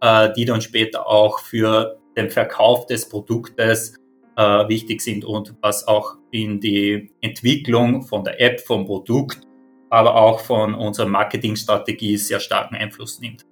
äh, 0.00 0.30
die 0.34 0.44
dann 0.44 0.60
später 0.60 1.06
auch 1.06 1.40
für 1.40 1.98
den 2.16 2.30
Verkauf 2.30 2.86
des 2.86 3.08
Produktes 3.08 3.94
äh, 4.36 4.68
wichtig 4.68 5.00
sind 5.00 5.24
und 5.24 5.54
was 5.62 5.86
auch 5.88 6.16
in 6.30 6.60
die 6.60 7.10
Entwicklung 7.20 8.02
von 8.02 8.24
der 8.24 8.40
App, 8.40 8.60
vom 8.60 8.84
Produkt, 8.84 9.40
aber 9.88 10.14
auch 10.14 10.40
von 10.40 10.74
unserer 10.74 11.06
Marketingstrategie 11.06 12.16
sehr 12.16 12.40
starken 12.40 12.76
Einfluss 12.76 13.20
nimmt. 13.20 13.46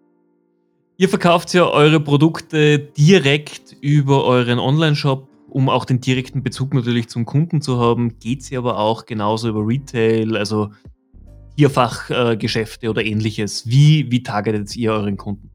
Ihr 0.96 1.08
verkauft 1.08 1.54
ja 1.54 1.68
eure 1.68 2.00
Produkte 2.00 2.78
direkt 2.78 3.76
über 3.80 4.24
euren 4.24 4.58
Online-Shop 4.58 5.27
um 5.48 5.68
auch 5.68 5.84
den 5.84 6.00
direkten 6.00 6.42
Bezug 6.42 6.74
natürlich 6.74 7.08
zum 7.08 7.24
Kunden 7.24 7.60
zu 7.60 7.78
haben, 7.78 8.18
geht 8.18 8.42
sie 8.42 8.56
aber 8.56 8.78
auch 8.78 9.06
genauso 9.06 9.48
über 9.48 9.66
Retail, 9.66 10.36
also 10.36 10.70
Tierfachgeschäfte 11.56 12.86
äh, 12.86 12.88
oder 12.88 13.04
ähnliches. 13.04 13.66
Wie, 13.66 14.10
wie 14.10 14.22
targetet 14.22 14.76
ihr 14.76 14.92
euren 14.92 15.16
Kunden? 15.16 15.50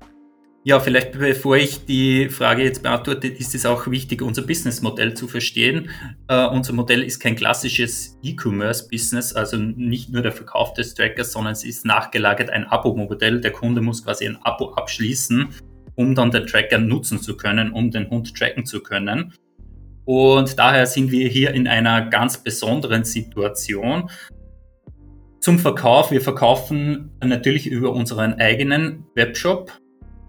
Ja, 0.65 0.79
vielleicht 0.79 1.11
bevor 1.11 1.57
ich 1.57 1.85
die 1.85 2.29
Frage 2.29 2.63
jetzt 2.63 2.83
beantworte, 2.83 3.27
ist 3.27 3.53
es 3.53 3.65
auch 3.65 3.87
wichtig, 3.87 4.21
unser 4.21 4.43
Businessmodell 4.43 5.13
zu 5.13 5.27
verstehen. 5.27 5.89
Uh, 6.31 6.47
unser 6.53 6.71
Modell 6.71 7.03
ist 7.03 7.19
kein 7.19 7.35
klassisches 7.35 8.17
E-Commerce-Business, 8.23 9.33
also 9.33 9.57
nicht 9.57 10.09
nur 10.09 10.21
der 10.21 10.31
Verkauf 10.31 10.73
des 10.73 10.93
Trackers, 10.93 11.33
sondern 11.33 11.51
es 11.51 11.65
ist 11.65 11.85
nachgelagert 11.85 12.49
ein 12.49 12.63
Abo-Modell. 12.63 13.41
Der 13.41 13.51
Kunde 13.51 13.81
muss 13.81 14.05
quasi 14.05 14.25
ein 14.25 14.37
Abo 14.41 14.73
abschließen, 14.73 15.49
um 15.95 16.15
dann 16.15 16.31
den 16.31 16.47
Tracker 16.47 16.77
nutzen 16.77 17.19
zu 17.19 17.35
können, 17.35 17.73
um 17.73 17.91
den 17.91 18.09
Hund 18.09 18.33
tracken 18.33 18.65
zu 18.65 18.79
können. 18.79 19.33
Und 20.05 20.59
daher 20.59 20.85
sind 20.85 21.11
wir 21.11 21.27
hier 21.29 21.51
in 21.51 21.67
einer 21.67 22.09
ganz 22.09 22.37
besonderen 22.37 23.03
Situation. 23.03 24.09
Zum 25.39 25.59
Verkauf. 25.59 26.11
Wir 26.11 26.21
verkaufen 26.21 27.11
natürlich 27.23 27.67
über 27.67 27.93
unseren 27.93 28.33
eigenen 28.35 29.05
Webshop. 29.15 29.71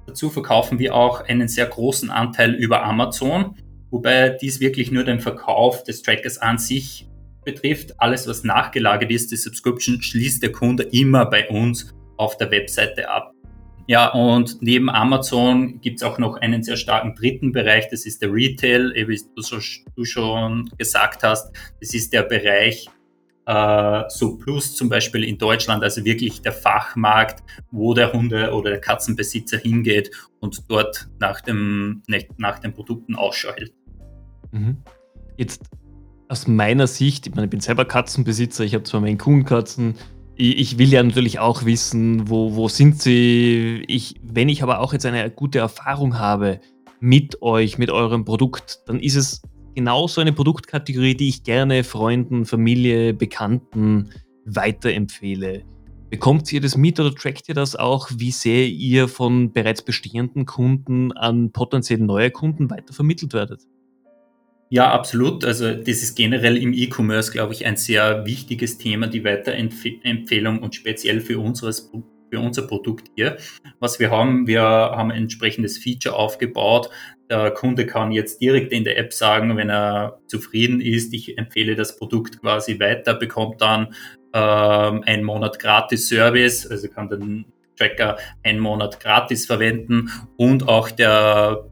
Dazu 0.06 0.30
verkaufen 0.30 0.78
wir 0.78 0.94
auch 0.94 1.22
einen 1.22 1.48
sehr 1.48 1.66
großen 1.66 2.10
Anteil 2.10 2.54
über 2.54 2.84
Amazon, 2.84 3.56
wobei 3.90 4.30
dies 4.30 4.60
wirklich 4.60 4.90
nur 4.90 5.04
den 5.04 5.20
Verkauf 5.20 5.82
des 5.84 6.02
Trackers 6.02 6.38
an 6.38 6.58
sich 6.58 7.08
betrifft. 7.44 8.00
Alles, 8.00 8.26
was 8.26 8.44
nachgelagert 8.44 9.10
ist, 9.10 9.30
die 9.30 9.36
Subscription, 9.36 10.02
schließt 10.02 10.42
der 10.42 10.52
Kunde 10.52 10.84
immer 10.84 11.26
bei 11.26 11.48
uns 11.48 11.94
auf 12.16 12.36
der 12.36 12.50
Webseite 12.50 13.08
ab. 13.08 13.33
Ja, 13.86 14.08
und 14.12 14.62
neben 14.62 14.88
Amazon 14.88 15.80
gibt 15.80 16.00
es 16.00 16.02
auch 16.02 16.18
noch 16.18 16.36
einen 16.36 16.62
sehr 16.62 16.76
starken 16.76 17.14
dritten 17.14 17.52
Bereich, 17.52 17.88
das 17.90 18.06
ist 18.06 18.22
der 18.22 18.32
Retail, 18.32 18.94
wie 18.94 19.20
du, 19.36 19.42
so, 19.42 19.58
du 19.94 20.04
schon 20.04 20.70
gesagt 20.78 21.22
hast. 21.22 21.54
Das 21.80 21.92
ist 21.92 22.12
der 22.12 22.22
Bereich 22.22 22.88
äh, 23.46 24.04
so 24.08 24.36
Plus 24.36 24.74
zum 24.74 24.88
Beispiel 24.88 25.24
in 25.24 25.36
Deutschland, 25.36 25.82
also 25.82 26.04
wirklich 26.04 26.40
der 26.40 26.52
Fachmarkt, 26.52 27.42
wo 27.70 27.92
der 27.94 28.12
Hunde- 28.12 28.52
oder 28.52 28.70
der 28.70 28.80
Katzenbesitzer 28.80 29.58
hingeht 29.58 30.10
und 30.40 30.64
dort 30.68 31.08
nach, 31.20 31.40
dem, 31.42 32.02
nach 32.38 32.58
den 32.60 32.72
Produkten 32.72 33.14
Ausschau 33.14 33.52
hält. 33.54 33.74
Mhm. 34.52 34.78
Jetzt 35.36 35.62
aus 36.28 36.46
meiner 36.46 36.86
Sicht, 36.86 37.26
ich 37.26 37.34
meine, 37.34 37.46
ich 37.46 37.50
bin 37.50 37.60
selber 37.60 37.84
Katzenbesitzer, 37.84 38.64
ich 38.64 38.74
habe 38.74 38.84
zwar 38.84 39.00
meine 39.00 39.18
Kuhnkatzen, 39.18 39.96
ich 40.36 40.78
will 40.78 40.88
ja 40.88 41.02
natürlich 41.02 41.38
auch 41.38 41.64
wissen, 41.64 42.28
wo, 42.28 42.54
wo 42.54 42.68
sind 42.68 43.00
sie. 43.00 43.84
Ich, 43.86 44.16
wenn 44.22 44.48
ich 44.48 44.62
aber 44.62 44.80
auch 44.80 44.92
jetzt 44.92 45.06
eine 45.06 45.30
gute 45.30 45.58
Erfahrung 45.58 46.18
habe 46.18 46.60
mit 47.00 47.42
euch, 47.42 47.78
mit 47.78 47.90
eurem 47.90 48.24
Produkt, 48.24 48.80
dann 48.86 48.98
ist 48.98 49.16
es 49.16 49.42
genauso 49.74 50.20
eine 50.20 50.32
Produktkategorie, 50.32 51.14
die 51.14 51.28
ich 51.28 51.44
gerne 51.44 51.84
Freunden, 51.84 52.46
Familie, 52.46 53.14
Bekannten 53.14 54.10
weiterempfehle. 54.46 55.62
Bekommt 56.10 56.52
ihr 56.52 56.60
das 56.60 56.76
mit 56.76 57.00
oder 57.00 57.14
trackt 57.14 57.48
ihr 57.48 57.54
das 57.54 57.76
auch, 57.76 58.08
wie 58.16 58.30
sehr 58.30 58.66
ihr 58.68 59.08
von 59.08 59.52
bereits 59.52 59.82
bestehenden 59.82 60.46
Kunden 60.46 61.12
an 61.12 61.50
potenziell 61.50 61.98
neue 61.98 62.30
Kunden 62.30 62.70
weitervermittelt 62.70 63.32
werdet? 63.32 63.62
Ja, 64.74 64.90
absolut. 64.90 65.44
Also 65.44 65.72
das 65.72 66.02
ist 66.02 66.16
generell 66.16 66.56
im 66.56 66.72
E-Commerce, 66.72 67.30
glaube 67.30 67.52
ich, 67.52 67.64
ein 67.64 67.76
sehr 67.76 68.26
wichtiges 68.26 68.76
Thema, 68.76 69.06
die 69.06 69.22
Weiterempfehlung 69.22 70.60
und 70.64 70.74
speziell 70.74 71.20
für, 71.20 71.38
unseres, 71.38 71.92
für 72.28 72.40
unser 72.40 72.62
Produkt 72.62 73.08
hier. 73.14 73.36
Was 73.78 74.00
wir 74.00 74.10
haben, 74.10 74.48
wir 74.48 74.62
haben 74.62 75.12
ein 75.12 75.22
entsprechendes 75.22 75.78
Feature 75.78 76.16
aufgebaut. 76.16 76.90
Der 77.30 77.52
Kunde 77.52 77.86
kann 77.86 78.10
jetzt 78.10 78.40
direkt 78.40 78.72
in 78.72 78.82
der 78.82 78.98
App 78.98 79.12
sagen, 79.12 79.56
wenn 79.56 79.70
er 79.70 80.18
zufrieden 80.26 80.80
ist, 80.80 81.14
ich 81.14 81.38
empfehle 81.38 81.76
das 81.76 81.96
Produkt 81.96 82.40
quasi 82.40 82.80
weiter, 82.80 83.14
bekommt 83.14 83.62
dann 83.62 83.94
ähm, 84.32 85.04
einen 85.04 85.22
Monat 85.22 85.60
gratis 85.60 86.08
Service, 86.08 86.66
also 86.68 86.88
kann 86.88 87.08
den 87.08 87.44
Tracker 87.78 88.16
einen 88.42 88.58
Monat 88.58 88.98
gratis 88.98 89.46
verwenden 89.46 90.10
und 90.36 90.66
auch 90.66 90.90
der 90.90 91.64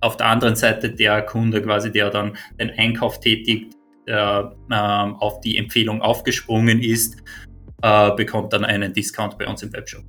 auf 0.00 0.16
der 0.16 0.26
anderen 0.26 0.56
Seite 0.56 0.90
der 0.90 1.22
Kunde 1.22 1.62
quasi, 1.62 1.90
der 1.90 2.10
dann 2.10 2.36
den 2.60 2.70
Einkauf 2.70 3.20
tätigt, 3.20 3.74
der 4.06 4.54
ähm, 4.70 5.16
auf 5.16 5.40
die 5.40 5.58
Empfehlung 5.58 6.00
aufgesprungen 6.02 6.80
ist, 6.80 7.16
äh, 7.82 8.10
bekommt 8.14 8.52
dann 8.52 8.64
einen 8.64 8.92
Discount 8.92 9.38
bei 9.38 9.46
uns 9.46 9.62
im 9.62 9.72
Webshop. 9.72 10.04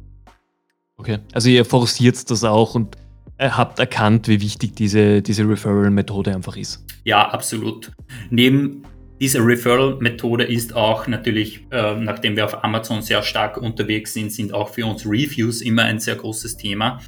Okay, 0.98 1.20
also 1.34 1.50
ihr 1.50 1.66
forciert 1.66 2.30
das 2.30 2.44
auch 2.44 2.76
und 2.76 2.96
habt 3.40 3.80
erkannt, 3.80 4.28
wie 4.28 4.42
wichtig 4.42 4.76
diese, 4.76 5.22
diese 5.22 5.48
Referral-Methode 5.48 6.34
einfach 6.34 6.58
ist. 6.58 6.84
Ja, 7.04 7.30
absolut. 7.30 7.92
Neben 8.30 8.84
dieser 9.20 9.46
Referral-Methode 9.46 10.44
ist 10.44 10.76
auch 10.76 11.08
natürlich, 11.08 11.66
äh, 11.72 11.96
nachdem 11.96 12.36
wir 12.36 12.46
auf 12.46 12.64
Amazon 12.64 13.02
sehr 13.02 13.24
stark 13.24 13.58
unterwegs 13.58 14.14
sind, 14.14 14.32
sind 14.32 14.54
auch 14.54 14.70
für 14.70 14.86
uns 14.86 15.06
Reviews 15.06 15.62
immer 15.62 15.84
ein 15.84 16.00
sehr 16.00 16.16
großes 16.16 16.58
Thema. 16.58 17.00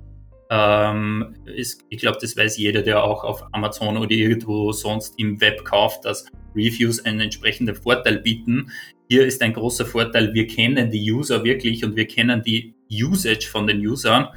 Ähm, 0.51 1.35
ist, 1.45 1.85
ich 1.89 1.99
glaube, 1.99 2.17
das 2.19 2.35
weiß 2.35 2.57
jeder, 2.57 2.81
der 2.81 3.03
auch 3.03 3.23
auf 3.23 3.43
Amazon 3.51 3.97
oder 3.97 4.11
irgendwo 4.11 4.71
sonst 4.71 5.13
im 5.17 5.39
Web 5.41 5.63
kauft, 5.63 6.05
dass 6.05 6.25
Reviews 6.55 7.05
einen 7.05 7.19
entsprechenden 7.19 7.75
Vorteil 7.75 8.19
bieten. 8.19 8.71
Hier 9.09 9.25
ist 9.25 9.41
ein 9.41 9.53
großer 9.53 9.85
Vorteil, 9.85 10.33
wir 10.33 10.47
kennen 10.47 10.89
die 10.89 11.11
User 11.11 11.43
wirklich 11.43 11.85
und 11.85 11.95
wir 11.95 12.07
kennen 12.07 12.41
die 12.43 12.73
Usage 12.91 13.47
von 13.47 13.67
den 13.67 13.85
Usern 13.85 14.27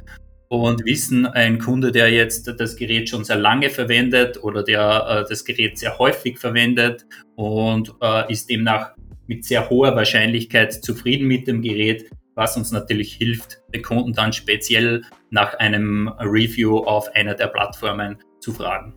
und 0.49 0.85
wissen, 0.85 1.25
ein 1.25 1.57
Kunde, 1.57 1.91
der 1.91 2.11
jetzt 2.11 2.47
das 2.59 2.75
Gerät 2.75 3.09
schon 3.09 3.23
sehr 3.23 3.37
lange 3.37 3.71
verwendet 3.71 4.43
oder 4.43 4.61
der 4.61 5.23
äh, 5.25 5.29
das 5.29 5.43
Gerät 5.43 5.79
sehr 5.79 5.97
häufig 5.97 6.37
verwendet 6.37 7.05
und 7.35 7.91
äh, 8.01 8.31
ist 8.31 8.49
demnach 8.49 8.91
mit 9.25 9.45
sehr 9.45 9.69
hoher 9.69 9.95
Wahrscheinlichkeit 9.95 10.73
zufrieden 10.73 11.27
mit 11.27 11.47
dem 11.47 11.63
Gerät, 11.63 12.09
was 12.35 12.55
uns 12.55 12.71
natürlich 12.71 13.13
hilft, 13.13 13.61
den 13.73 13.81
Kunden 13.81 14.13
dann 14.13 14.33
speziell 14.33 15.01
nach 15.33 15.55
einem 15.55 16.09
Review 16.19 16.77
auf 16.77 17.13
einer 17.15 17.33
der 17.33 17.47
Plattformen 17.47 18.17
zu 18.39 18.53
fragen. 18.53 18.93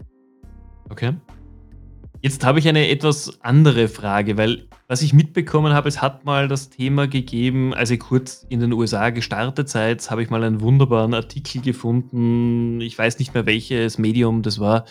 Okay. 0.91 1.15
Jetzt 2.21 2.45
habe 2.45 2.59
ich 2.59 2.69
eine 2.69 2.89
etwas 2.89 3.39
andere 3.43 3.89
Frage, 3.89 4.37
weil 4.37 4.69
was 4.87 5.03
ich 5.03 5.13
mitbekommen 5.13 5.73
habe, 5.73 5.89
es 5.89 6.03
hat 6.03 6.25
mal 6.25 6.47
das 6.47 6.69
Thema 6.69 7.09
gegeben, 7.09 7.75
als 7.75 7.91
ihr 7.91 7.99
kurz 7.99 8.47
in 8.49 8.61
den 8.61 8.73
USA 8.73 9.11
gestartet 9.11 9.69
seid, 9.69 10.09
habe 10.11 10.23
ich 10.23 10.31
mal 10.31 10.45
einen 10.45 10.61
wunderbaren 10.61 11.15
Artikel 11.15 11.63
gefunden. 11.63 12.81
Ich 12.81 12.99
weiß 12.99 13.19
nicht 13.19 13.33
mehr 13.33 13.47
welches 13.47 13.99
Medium 13.99 14.43
das 14.43 14.61
war 14.61 14.85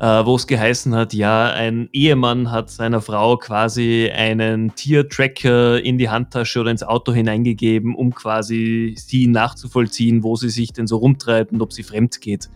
äh, 0.00 0.24
wo 0.24 0.34
es 0.34 0.46
geheißen 0.46 0.94
hat, 0.94 1.12
ja, 1.12 1.52
ein 1.52 1.90
Ehemann 1.92 2.50
hat 2.50 2.70
seiner 2.70 3.02
Frau 3.02 3.36
quasi 3.36 4.10
einen 4.10 4.74
Tiertracker 4.74 5.82
in 5.84 5.98
die 5.98 6.08
Handtasche 6.08 6.60
oder 6.60 6.70
ins 6.70 6.82
Auto 6.82 7.12
hineingegeben, 7.12 7.94
um 7.94 8.14
quasi 8.14 8.94
sie 8.96 9.26
nachzuvollziehen, 9.26 10.22
wo 10.22 10.36
sie 10.36 10.48
sich 10.48 10.72
denn 10.72 10.86
so 10.86 10.96
rumtreibt 10.96 11.52
und 11.52 11.60
ob 11.60 11.74
sie 11.74 11.82
fremd 11.82 12.20
geht. 12.22 12.48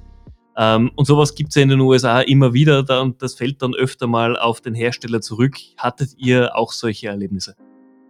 Ähm, 0.57 0.91
und 0.97 1.05
sowas 1.05 1.35
gibt 1.35 1.51
es 1.51 1.57
ja 1.57 1.63
in 1.63 1.69
den 1.69 1.81
USA 1.81 2.21
immer 2.21 2.55
wieder 2.55 3.03
und 3.03 3.21
das 3.21 3.35
fällt 3.35 3.61
dann 3.61 3.75
öfter 3.75 4.07
mal 4.07 4.39
auf 4.39 4.63
den 4.63 4.75
Hersteller 4.75 5.21
zurück. 5.21 5.57
Hattet 5.77 6.15
ihr 6.17 6.57
auch 6.57 6.73
solche 6.73 7.09
Erlebnisse? 7.09 7.57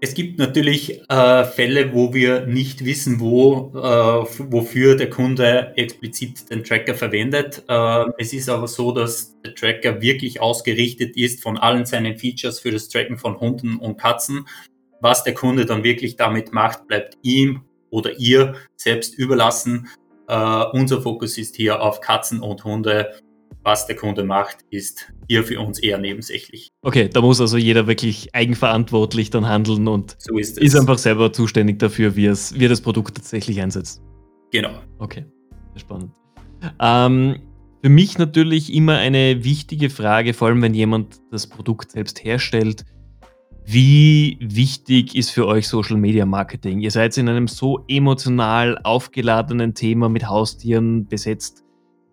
Es 0.04 0.12
gibt 0.12 0.38
natürlich 0.38 1.00
äh, 1.08 1.44
Fälle, 1.44 1.94
wo 1.94 2.12
wir 2.12 2.44
nicht 2.44 2.84
wissen, 2.84 3.20
wo, 3.20 3.72
äh, 3.74 4.26
wofür 4.52 4.96
der 4.96 5.08
Kunde 5.08 5.72
explizit 5.76 6.50
den 6.50 6.62
Tracker 6.62 6.94
verwendet. 6.94 7.64
Äh, 7.68 8.04
es 8.18 8.34
ist 8.34 8.50
aber 8.50 8.68
so, 8.68 8.92
dass 8.92 9.40
der 9.40 9.54
Tracker 9.54 10.02
wirklich 10.02 10.42
ausgerichtet 10.42 11.16
ist 11.16 11.42
von 11.42 11.56
allen 11.56 11.86
seinen 11.86 12.18
Features 12.18 12.60
für 12.60 12.70
das 12.70 12.90
Tracken 12.90 13.16
von 13.16 13.40
Hunden 13.40 13.76
und 13.76 13.96
Katzen. 13.96 14.46
Was 15.00 15.24
der 15.24 15.32
Kunde 15.32 15.64
dann 15.64 15.84
wirklich 15.84 16.16
damit 16.16 16.52
macht, 16.52 16.86
bleibt 16.86 17.16
ihm 17.22 17.62
oder 17.88 18.18
ihr 18.18 18.56
selbst 18.76 19.18
überlassen. 19.18 19.88
Uh, 20.30 20.64
unser 20.72 21.00
Fokus 21.00 21.38
ist 21.38 21.56
hier 21.56 21.80
auf 21.80 22.02
Katzen 22.02 22.40
und 22.40 22.64
Hunde 22.64 23.14
was 23.64 23.86
der 23.86 23.96
Kunde 23.96 24.24
macht, 24.24 24.58
ist 24.70 25.12
hier 25.26 25.42
für 25.42 25.58
uns 25.58 25.78
eher 25.78 25.98
nebensächlich. 25.98 26.70
Okay, 26.82 27.08
da 27.08 27.20
muss 27.22 27.40
also 27.40 27.56
jeder 27.56 27.86
wirklich 27.86 28.34
eigenverantwortlich 28.34 29.30
dann 29.30 29.48
handeln 29.48 29.88
und 29.88 30.16
so 30.18 30.38
ist, 30.38 30.58
ist, 30.58 30.76
einfach 30.76 30.98
selber 30.98 31.32
zuständig 31.32 31.78
dafür, 31.78 32.14
wie, 32.14 32.26
es, 32.26 32.58
wie 32.58 32.66
er 32.66 32.68
das 32.68 32.82
Produkt 32.82 33.16
tatsächlich 33.16 33.60
einsetzt. 33.60 34.02
Genau. 34.52 34.78
Okay, 34.98 35.24
spannend. 35.76 36.12
Ähm, 36.78 37.40
für 37.82 37.88
mich 37.88 38.18
natürlich 38.18 38.72
immer 38.72 38.96
eine 38.98 39.44
wichtige 39.44 39.90
Frage, 39.90 40.34
vor 40.34 40.48
allem 40.48 40.62
wenn 40.62 40.74
jemand 40.74 41.20
das 41.30 41.46
Produkt 41.46 41.90
selbst 41.92 42.22
herstellt. 42.22 42.84
Wie 43.66 44.36
wichtig 44.40 45.16
ist 45.16 45.30
für 45.30 45.46
euch 45.46 45.68
Social 45.68 45.96
Media 45.96 46.26
Marketing? 46.26 46.80
Ihr 46.80 46.90
seid 46.90 47.16
in 47.16 47.30
einem 47.30 47.48
so 47.48 47.82
emotional 47.88 48.78
aufgeladenen 48.84 49.72
Thema 49.72 50.10
mit 50.10 50.28
Haustieren 50.28 51.06
besetzt. 51.06 51.63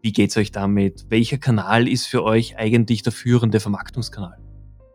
Wie 0.01 0.12
geht 0.12 0.31
es 0.31 0.38
euch 0.38 0.51
damit? 0.51 1.05
Welcher 1.10 1.38
Kanal 1.38 1.88
ist 1.88 2.08
für 2.08 2.24
euch 2.24 2.58
eigentlich 2.58 3.03
der 3.03 3.12
führende 3.12 3.60
Vermarktungskanal? 3.60 4.38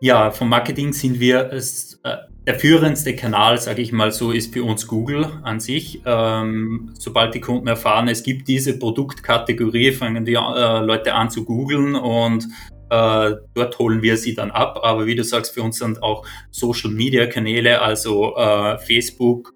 Ja, 0.00 0.30
vom 0.30 0.48
Marketing 0.48 0.92
sind 0.92 1.20
wir 1.20 1.52
es, 1.52 2.00
äh, 2.02 2.16
der 2.46 2.56
führendste 2.56 3.14
Kanal, 3.16 3.58
sage 3.58 3.82
ich 3.82 3.92
mal 3.92 4.12
so, 4.12 4.30
ist 4.30 4.52
für 4.52 4.64
uns 4.64 4.86
Google 4.86 5.26
an 5.42 5.60
sich. 5.60 6.02
Ähm, 6.04 6.90
sobald 6.98 7.34
die 7.34 7.40
Kunden 7.40 7.66
erfahren, 7.68 8.08
es 8.08 8.22
gibt 8.22 8.48
diese 8.48 8.78
Produktkategorie, 8.78 9.92
fangen 9.92 10.24
die 10.24 10.34
äh, 10.34 10.80
Leute 10.80 11.14
an 11.14 11.30
zu 11.30 11.44
googeln 11.44 11.94
und 11.94 12.44
äh, 12.90 13.32
dort 13.54 13.78
holen 13.78 14.02
wir 14.02 14.16
sie 14.16 14.34
dann 14.34 14.50
ab. 14.50 14.80
Aber 14.82 15.06
wie 15.06 15.14
du 15.14 15.24
sagst, 15.24 15.54
für 15.54 15.62
uns 15.62 15.78
sind 15.78 16.02
auch 16.02 16.26
Social 16.50 16.90
Media 16.90 17.26
Kanäle, 17.26 17.80
also 17.80 18.36
äh, 18.36 18.76
Facebook, 18.78 19.54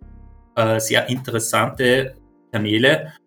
äh, 0.54 0.80
sehr 0.80 1.08
interessante 1.08 2.14
Kanäle 2.50 3.02
äh, 3.02 3.19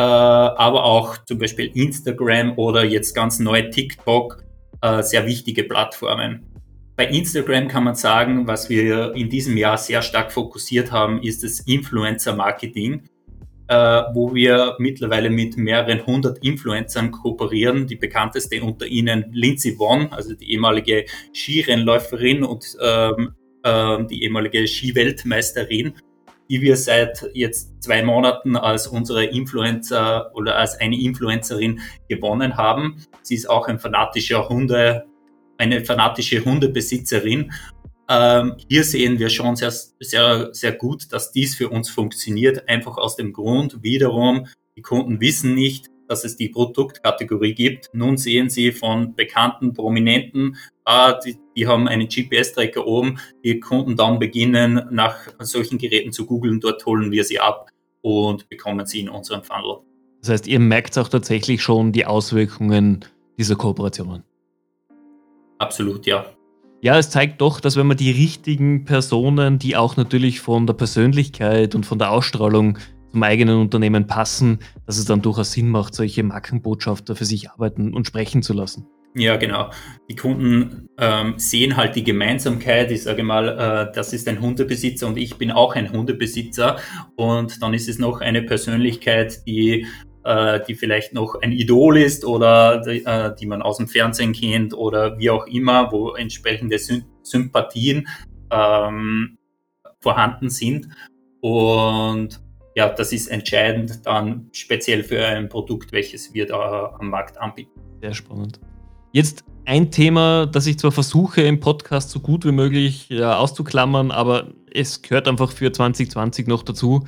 aber 0.00 0.84
auch 0.84 1.16
zum 1.24 1.38
Beispiel 1.38 1.70
Instagram 1.74 2.58
oder 2.58 2.84
jetzt 2.84 3.14
ganz 3.14 3.38
neu 3.38 3.62
TikTok, 3.62 4.44
äh, 4.82 5.02
sehr 5.02 5.26
wichtige 5.26 5.64
Plattformen. 5.64 6.44
Bei 6.96 7.06
Instagram 7.06 7.68
kann 7.68 7.84
man 7.84 7.94
sagen, 7.94 8.46
was 8.46 8.68
wir 8.68 9.14
in 9.14 9.28
diesem 9.28 9.56
Jahr 9.56 9.78
sehr 9.78 10.02
stark 10.02 10.32
fokussiert 10.32 10.92
haben, 10.92 11.22
ist 11.22 11.42
das 11.44 11.60
Influencer-Marketing, 11.60 13.08
äh, 13.68 14.02
wo 14.14 14.34
wir 14.34 14.76
mittlerweile 14.78 15.30
mit 15.30 15.56
mehreren 15.56 16.06
hundert 16.06 16.44
Influencern 16.44 17.10
kooperieren. 17.10 17.86
Die 17.86 17.96
bekannteste 17.96 18.62
unter 18.62 18.86
ihnen 18.86 19.26
Lindsay 19.32 19.78
Vonn, 19.78 20.08
also 20.10 20.34
die 20.34 20.52
ehemalige 20.52 21.04
Skirennläuferin 21.34 22.44
und 22.44 22.64
ähm, 22.82 23.32
äh, 23.62 24.04
die 24.06 24.22
ehemalige 24.24 24.66
Skiweltmeisterin, 24.66 25.94
die 26.48 26.60
wir 26.60 26.76
seit 26.76 27.28
jetzt 27.34 27.82
zwei 27.82 28.02
Monaten 28.02 28.56
als 28.56 28.86
unsere 28.86 29.24
Influencer 29.24 30.30
oder 30.34 30.56
als 30.56 30.78
eine 30.80 31.00
Influencerin 31.00 31.80
gewonnen 32.08 32.56
haben. 32.56 33.02
Sie 33.22 33.34
ist 33.34 33.48
auch 33.48 33.68
ein 33.68 33.78
fanatischer 33.78 34.48
Hunde, 34.48 35.06
eine 35.58 35.84
fanatische 35.84 36.44
Hundebesitzerin. 36.44 37.52
Ähm, 38.08 38.56
hier 38.68 38.84
sehen 38.84 39.18
wir 39.18 39.30
schon 39.30 39.56
sehr, 39.56 39.72
sehr, 39.72 40.50
sehr 40.52 40.72
gut, 40.72 41.12
dass 41.12 41.32
dies 41.32 41.56
für 41.56 41.68
uns 41.68 41.90
funktioniert. 41.90 42.68
Einfach 42.68 42.96
aus 42.98 43.16
dem 43.16 43.32
Grund, 43.32 43.82
wiederum, 43.82 44.46
die 44.76 44.82
Kunden 44.82 45.20
wissen 45.20 45.54
nicht, 45.54 45.86
dass 46.08 46.24
es 46.24 46.36
die 46.36 46.48
Produktkategorie 46.48 47.54
gibt. 47.54 47.90
Nun 47.92 48.16
sehen 48.16 48.50
Sie 48.50 48.72
von 48.72 49.14
bekannten, 49.14 49.72
prominenten, 49.72 50.56
ah, 50.84 51.12
die, 51.12 51.36
die 51.56 51.66
haben 51.66 51.88
einen 51.88 52.08
GPS-Tracker 52.08 52.86
oben. 52.86 53.18
Die 53.44 53.60
Kunden 53.60 53.96
dann 53.96 54.18
beginnen, 54.18 54.86
nach 54.90 55.16
solchen 55.40 55.78
Geräten 55.78 56.12
zu 56.12 56.26
googeln. 56.26 56.60
Dort 56.60 56.84
holen 56.86 57.10
wir 57.10 57.24
sie 57.24 57.40
ab 57.40 57.70
und 58.00 58.48
bekommen 58.48 58.86
sie 58.86 59.00
in 59.00 59.08
unserem 59.08 59.42
Funnel. 59.42 59.78
Das 60.20 60.30
heißt, 60.30 60.46
ihr 60.46 60.60
merkt 60.60 60.96
auch 60.98 61.08
tatsächlich 61.08 61.62
schon 61.62 61.92
die 61.92 62.06
Auswirkungen 62.06 63.04
dieser 63.38 63.56
Kooperationen. 63.56 64.24
Absolut, 65.58 66.06
ja. 66.06 66.26
Ja, 66.82 66.98
es 66.98 67.10
zeigt 67.10 67.40
doch, 67.40 67.60
dass 67.60 67.76
wenn 67.76 67.86
man 67.86 67.96
die 67.96 68.10
richtigen 68.10 68.84
Personen, 68.84 69.58
die 69.58 69.76
auch 69.76 69.96
natürlich 69.96 70.40
von 70.40 70.66
der 70.66 70.74
Persönlichkeit 70.74 71.74
und 71.74 71.86
von 71.86 71.98
der 71.98 72.10
Ausstrahlung 72.10 72.78
zum 73.16 73.22
eigenen 73.22 73.58
Unternehmen 73.58 74.06
passen, 74.06 74.58
dass 74.84 74.98
es 74.98 75.06
dann 75.06 75.22
durchaus 75.22 75.52
Sinn 75.52 75.70
macht, 75.70 75.94
solche 75.94 76.22
Markenbotschafter 76.22 77.16
für 77.16 77.24
sich 77.24 77.48
arbeiten 77.48 77.94
und 77.94 78.06
sprechen 78.06 78.42
zu 78.42 78.52
lassen. 78.52 78.86
Ja, 79.14 79.36
genau. 79.36 79.70
Die 80.10 80.16
Kunden 80.16 80.90
ähm, 80.98 81.38
sehen 81.38 81.78
halt 81.78 81.96
die 81.96 82.04
Gemeinsamkeit. 82.04 82.90
Ich 82.90 83.04
sage 83.04 83.22
mal, 83.22 83.48
äh, 83.88 83.94
das 83.94 84.12
ist 84.12 84.28
ein 84.28 84.42
Hundebesitzer 84.42 85.06
und 85.06 85.16
ich 85.16 85.36
bin 85.36 85.50
auch 85.50 85.74
ein 85.76 85.90
Hundebesitzer. 85.90 86.76
Und 87.16 87.62
dann 87.62 87.72
ist 87.72 87.88
es 87.88 87.98
noch 87.98 88.20
eine 88.20 88.42
Persönlichkeit, 88.42 89.46
die, 89.46 89.86
äh, 90.24 90.60
die 90.68 90.74
vielleicht 90.74 91.14
noch 91.14 91.40
ein 91.40 91.52
Idol 91.52 91.96
ist 91.96 92.26
oder 92.26 92.82
die, 92.82 93.02
äh, 93.06 93.34
die 93.34 93.46
man 93.46 93.62
aus 93.62 93.78
dem 93.78 93.88
Fernsehen 93.88 94.34
kennt 94.34 94.74
oder 94.74 95.18
wie 95.18 95.30
auch 95.30 95.46
immer, 95.46 95.90
wo 95.90 96.12
entsprechende 96.12 96.78
Sy 96.78 97.02
Sympathien 97.22 98.06
ähm, 98.50 99.38
vorhanden 100.00 100.50
sind. 100.50 100.88
Und 101.40 102.45
ja, 102.76 102.90
das 102.90 103.12
ist 103.12 103.28
entscheidend 103.28 104.04
dann 104.04 104.50
speziell 104.52 105.02
für 105.02 105.24
ein 105.24 105.48
Produkt, 105.48 105.92
welches 105.92 106.34
wir 106.34 106.46
da 106.46 106.94
am 107.00 107.08
Markt 107.08 107.38
anbieten. 107.38 107.80
Sehr 108.02 108.12
spannend. 108.12 108.60
Jetzt 109.12 109.44
ein 109.64 109.90
Thema, 109.90 110.44
das 110.44 110.66
ich 110.66 110.78
zwar 110.78 110.92
versuche 110.92 111.40
im 111.40 111.58
Podcast 111.58 112.10
so 112.10 112.20
gut 112.20 112.44
wie 112.44 112.52
möglich 112.52 113.08
ja, 113.08 113.38
auszuklammern, 113.38 114.10
aber 114.10 114.52
es 114.72 115.00
gehört 115.00 115.26
einfach 115.26 115.52
für 115.52 115.72
2020 115.72 116.46
noch 116.48 116.62
dazu. 116.62 117.04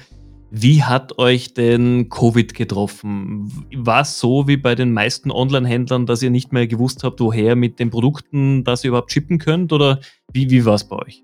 Wie 0.50 0.82
hat 0.82 1.18
euch 1.18 1.52
denn 1.52 2.08
Covid 2.08 2.54
getroffen? 2.54 3.52
War 3.76 4.00
es 4.00 4.18
so 4.18 4.48
wie 4.48 4.56
bei 4.56 4.74
den 4.74 4.94
meisten 4.94 5.30
Online-Händlern, 5.30 6.06
dass 6.06 6.22
ihr 6.22 6.30
nicht 6.30 6.50
mehr 6.50 6.66
gewusst 6.66 7.04
habt, 7.04 7.20
woher 7.20 7.54
mit 7.54 7.78
den 7.78 7.90
Produkten, 7.90 8.64
dass 8.64 8.84
ihr 8.84 8.88
überhaupt 8.88 9.12
shippen 9.12 9.38
könnt? 9.38 9.74
Oder 9.74 10.00
wie, 10.32 10.50
wie 10.50 10.64
war 10.64 10.76
es 10.76 10.88
bei 10.88 10.96
euch? 10.96 11.22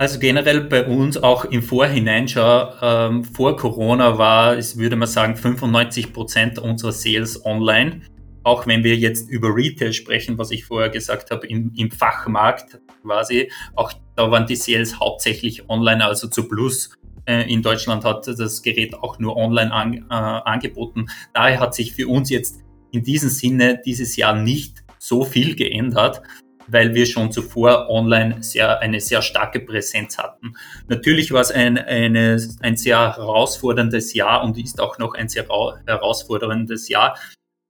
Also 0.00 0.18
generell 0.18 0.62
bei 0.62 0.86
uns 0.86 1.18
auch 1.18 1.44
im 1.44 1.62
Vorhinein 1.62 2.26
schon, 2.26 2.68
ähm, 2.80 3.22
vor 3.22 3.54
Corona 3.58 4.16
war, 4.16 4.56
ich 4.56 4.78
würde 4.78 4.96
man 4.96 5.06
sagen, 5.06 5.36
95 5.36 6.14
Prozent 6.14 6.58
unserer 6.58 6.92
Sales 6.92 7.44
online. 7.44 8.00
Auch 8.42 8.66
wenn 8.66 8.82
wir 8.82 8.96
jetzt 8.96 9.28
über 9.28 9.54
Retail 9.54 9.92
sprechen, 9.92 10.38
was 10.38 10.52
ich 10.52 10.64
vorher 10.64 10.88
gesagt 10.88 11.30
habe, 11.30 11.46
im, 11.46 11.74
im 11.76 11.90
Fachmarkt 11.90 12.80
quasi, 13.02 13.52
auch 13.76 13.92
da 14.16 14.30
waren 14.30 14.46
die 14.46 14.56
Sales 14.56 14.98
hauptsächlich 14.98 15.68
online, 15.68 16.02
also 16.02 16.28
zu 16.28 16.48
Plus. 16.48 16.96
Äh, 17.26 17.52
in 17.52 17.60
Deutschland 17.60 18.02
hat 18.06 18.26
das 18.26 18.62
Gerät 18.62 18.94
auch 18.94 19.18
nur 19.18 19.36
online 19.36 19.70
an, 19.70 20.06
äh, 20.08 20.14
angeboten. 20.14 21.08
Daher 21.34 21.60
hat 21.60 21.74
sich 21.74 21.92
für 21.92 22.08
uns 22.08 22.30
jetzt 22.30 22.62
in 22.90 23.04
diesem 23.04 23.28
Sinne 23.28 23.82
dieses 23.84 24.16
Jahr 24.16 24.34
nicht 24.34 24.82
so 24.98 25.24
viel 25.24 25.56
geändert 25.56 26.22
weil 26.70 26.94
wir 26.94 27.06
schon 27.06 27.32
zuvor 27.32 27.88
online 27.88 28.42
sehr, 28.42 28.80
eine 28.80 29.00
sehr 29.00 29.22
starke 29.22 29.60
Präsenz 29.60 30.18
hatten. 30.18 30.54
Natürlich 30.88 31.32
war 31.32 31.40
es 31.40 31.50
ein, 31.50 31.78
eine, 31.78 32.40
ein 32.60 32.76
sehr 32.76 33.16
herausforderndes 33.16 34.14
Jahr 34.14 34.42
und 34.44 34.58
ist 34.58 34.80
auch 34.80 34.98
noch 34.98 35.14
ein 35.14 35.28
sehr 35.28 35.46
herausforderndes 35.86 36.88
Jahr. 36.88 37.18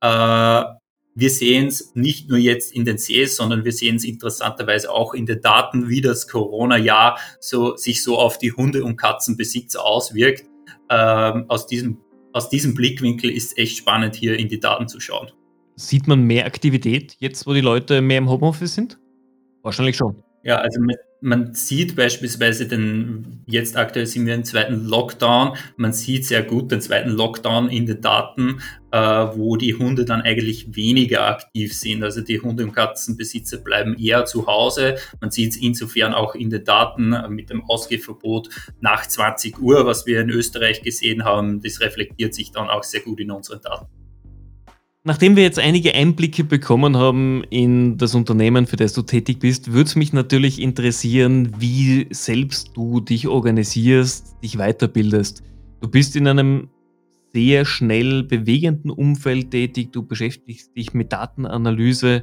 Äh, 0.02 0.64
wir 1.14 1.30
sehen 1.30 1.66
es 1.66 1.94
nicht 1.94 2.28
nur 2.28 2.38
jetzt 2.38 2.72
in 2.72 2.84
den 2.84 2.96
Sales, 2.96 3.36
sondern 3.36 3.64
wir 3.64 3.72
sehen 3.72 3.96
es 3.96 4.04
interessanterweise 4.04 4.90
auch 4.90 5.12
in 5.12 5.26
den 5.26 5.40
Daten, 5.40 5.88
wie 5.88 6.00
das 6.00 6.28
Corona-Jahr 6.28 7.18
so, 7.40 7.76
sich 7.76 8.02
so 8.02 8.18
auf 8.18 8.38
die 8.38 8.52
Hunde- 8.52 8.84
und 8.84 8.96
Katzenbesitzer 8.96 9.84
auswirkt. 9.84 10.44
Ähm, 10.88 11.46
aus, 11.48 11.66
diesem, 11.66 11.98
aus 12.32 12.48
diesem 12.48 12.74
Blickwinkel 12.74 13.30
ist 13.30 13.58
echt 13.58 13.76
spannend, 13.76 14.14
hier 14.14 14.38
in 14.38 14.48
die 14.48 14.60
Daten 14.60 14.88
zu 14.88 15.00
schauen. 15.00 15.30
Sieht 15.80 16.06
man 16.06 16.24
mehr 16.24 16.44
Aktivität 16.44 17.16
jetzt, 17.20 17.46
wo 17.46 17.54
die 17.54 17.62
Leute 17.62 18.02
mehr 18.02 18.18
im 18.18 18.28
Homeoffice 18.28 18.74
sind? 18.74 18.98
Wahrscheinlich 19.62 19.96
schon. 19.96 20.22
Ja, 20.42 20.56
also 20.56 20.78
man 21.22 21.54
sieht 21.54 21.96
beispielsweise 21.96 22.68
den, 22.68 23.42
jetzt 23.46 23.78
aktuell 23.78 24.06
sind 24.06 24.26
wir 24.26 24.34
im 24.34 24.44
zweiten 24.44 24.84
Lockdown, 24.84 25.56
man 25.76 25.94
sieht 25.94 26.26
sehr 26.26 26.42
gut 26.42 26.70
den 26.70 26.82
zweiten 26.82 27.10
Lockdown 27.10 27.70
in 27.70 27.86
den 27.86 28.02
Daten, 28.02 28.60
äh, 28.90 28.98
wo 28.98 29.56
die 29.56 29.74
Hunde 29.74 30.04
dann 30.04 30.20
eigentlich 30.20 30.76
weniger 30.76 31.26
aktiv 31.26 31.74
sind. 31.74 32.02
Also 32.04 32.20
die 32.20 32.40
Hunde- 32.40 32.64
und 32.64 32.72
Katzenbesitzer 32.72 33.58
bleiben 33.58 33.96
eher 33.98 34.26
zu 34.26 34.46
Hause. 34.46 34.96
Man 35.20 35.30
sieht 35.30 35.52
es 35.52 35.56
insofern 35.56 36.12
auch 36.12 36.34
in 36.34 36.50
den 36.50 36.64
Daten 36.64 37.16
mit 37.30 37.48
dem 37.48 37.64
Ausgehverbot 37.64 38.50
nach 38.80 39.06
20 39.06 39.58
Uhr, 39.60 39.86
was 39.86 40.04
wir 40.04 40.20
in 40.20 40.28
Österreich 40.28 40.82
gesehen 40.82 41.24
haben. 41.24 41.62
Das 41.62 41.80
reflektiert 41.80 42.34
sich 42.34 42.52
dann 42.52 42.68
auch 42.68 42.82
sehr 42.82 43.00
gut 43.00 43.20
in 43.20 43.30
unseren 43.30 43.62
Daten. 43.62 43.99
Nachdem 45.02 45.34
wir 45.34 45.42
jetzt 45.42 45.58
einige 45.58 45.94
Einblicke 45.94 46.44
bekommen 46.44 46.94
haben 46.94 47.42
in 47.48 47.96
das 47.96 48.14
Unternehmen, 48.14 48.66
für 48.66 48.76
das 48.76 48.92
du 48.92 49.00
tätig 49.00 49.38
bist, 49.38 49.72
würde 49.72 49.88
es 49.88 49.96
mich 49.96 50.12
natürlich 50.12 50.60
interessieren, 50.60 51.54
wie 51.58 52.06
selbst 52.10 52.72
du 52.74 53.00
dich 53.00 53.26
organisierst, 53.26 54.36
dich 54.42 54.58
weiterbildest. 54.58 55.42
Du 55.80 55.88
bist 55.88 56.16
in 56.16 56.28
einem 56.28 56.68
sehr 57.32 57.64
schnell 57.64 58.24
bewegenden 58.24 58.90
Umfeld 58.90 59.52
tätig, 59.52 59.90
du 59.90 60.02
beschäftigst 60.02 60.76
dich 60.76 60.92
mit 60.92 61.12
Datenanalyse. 61.12 62.22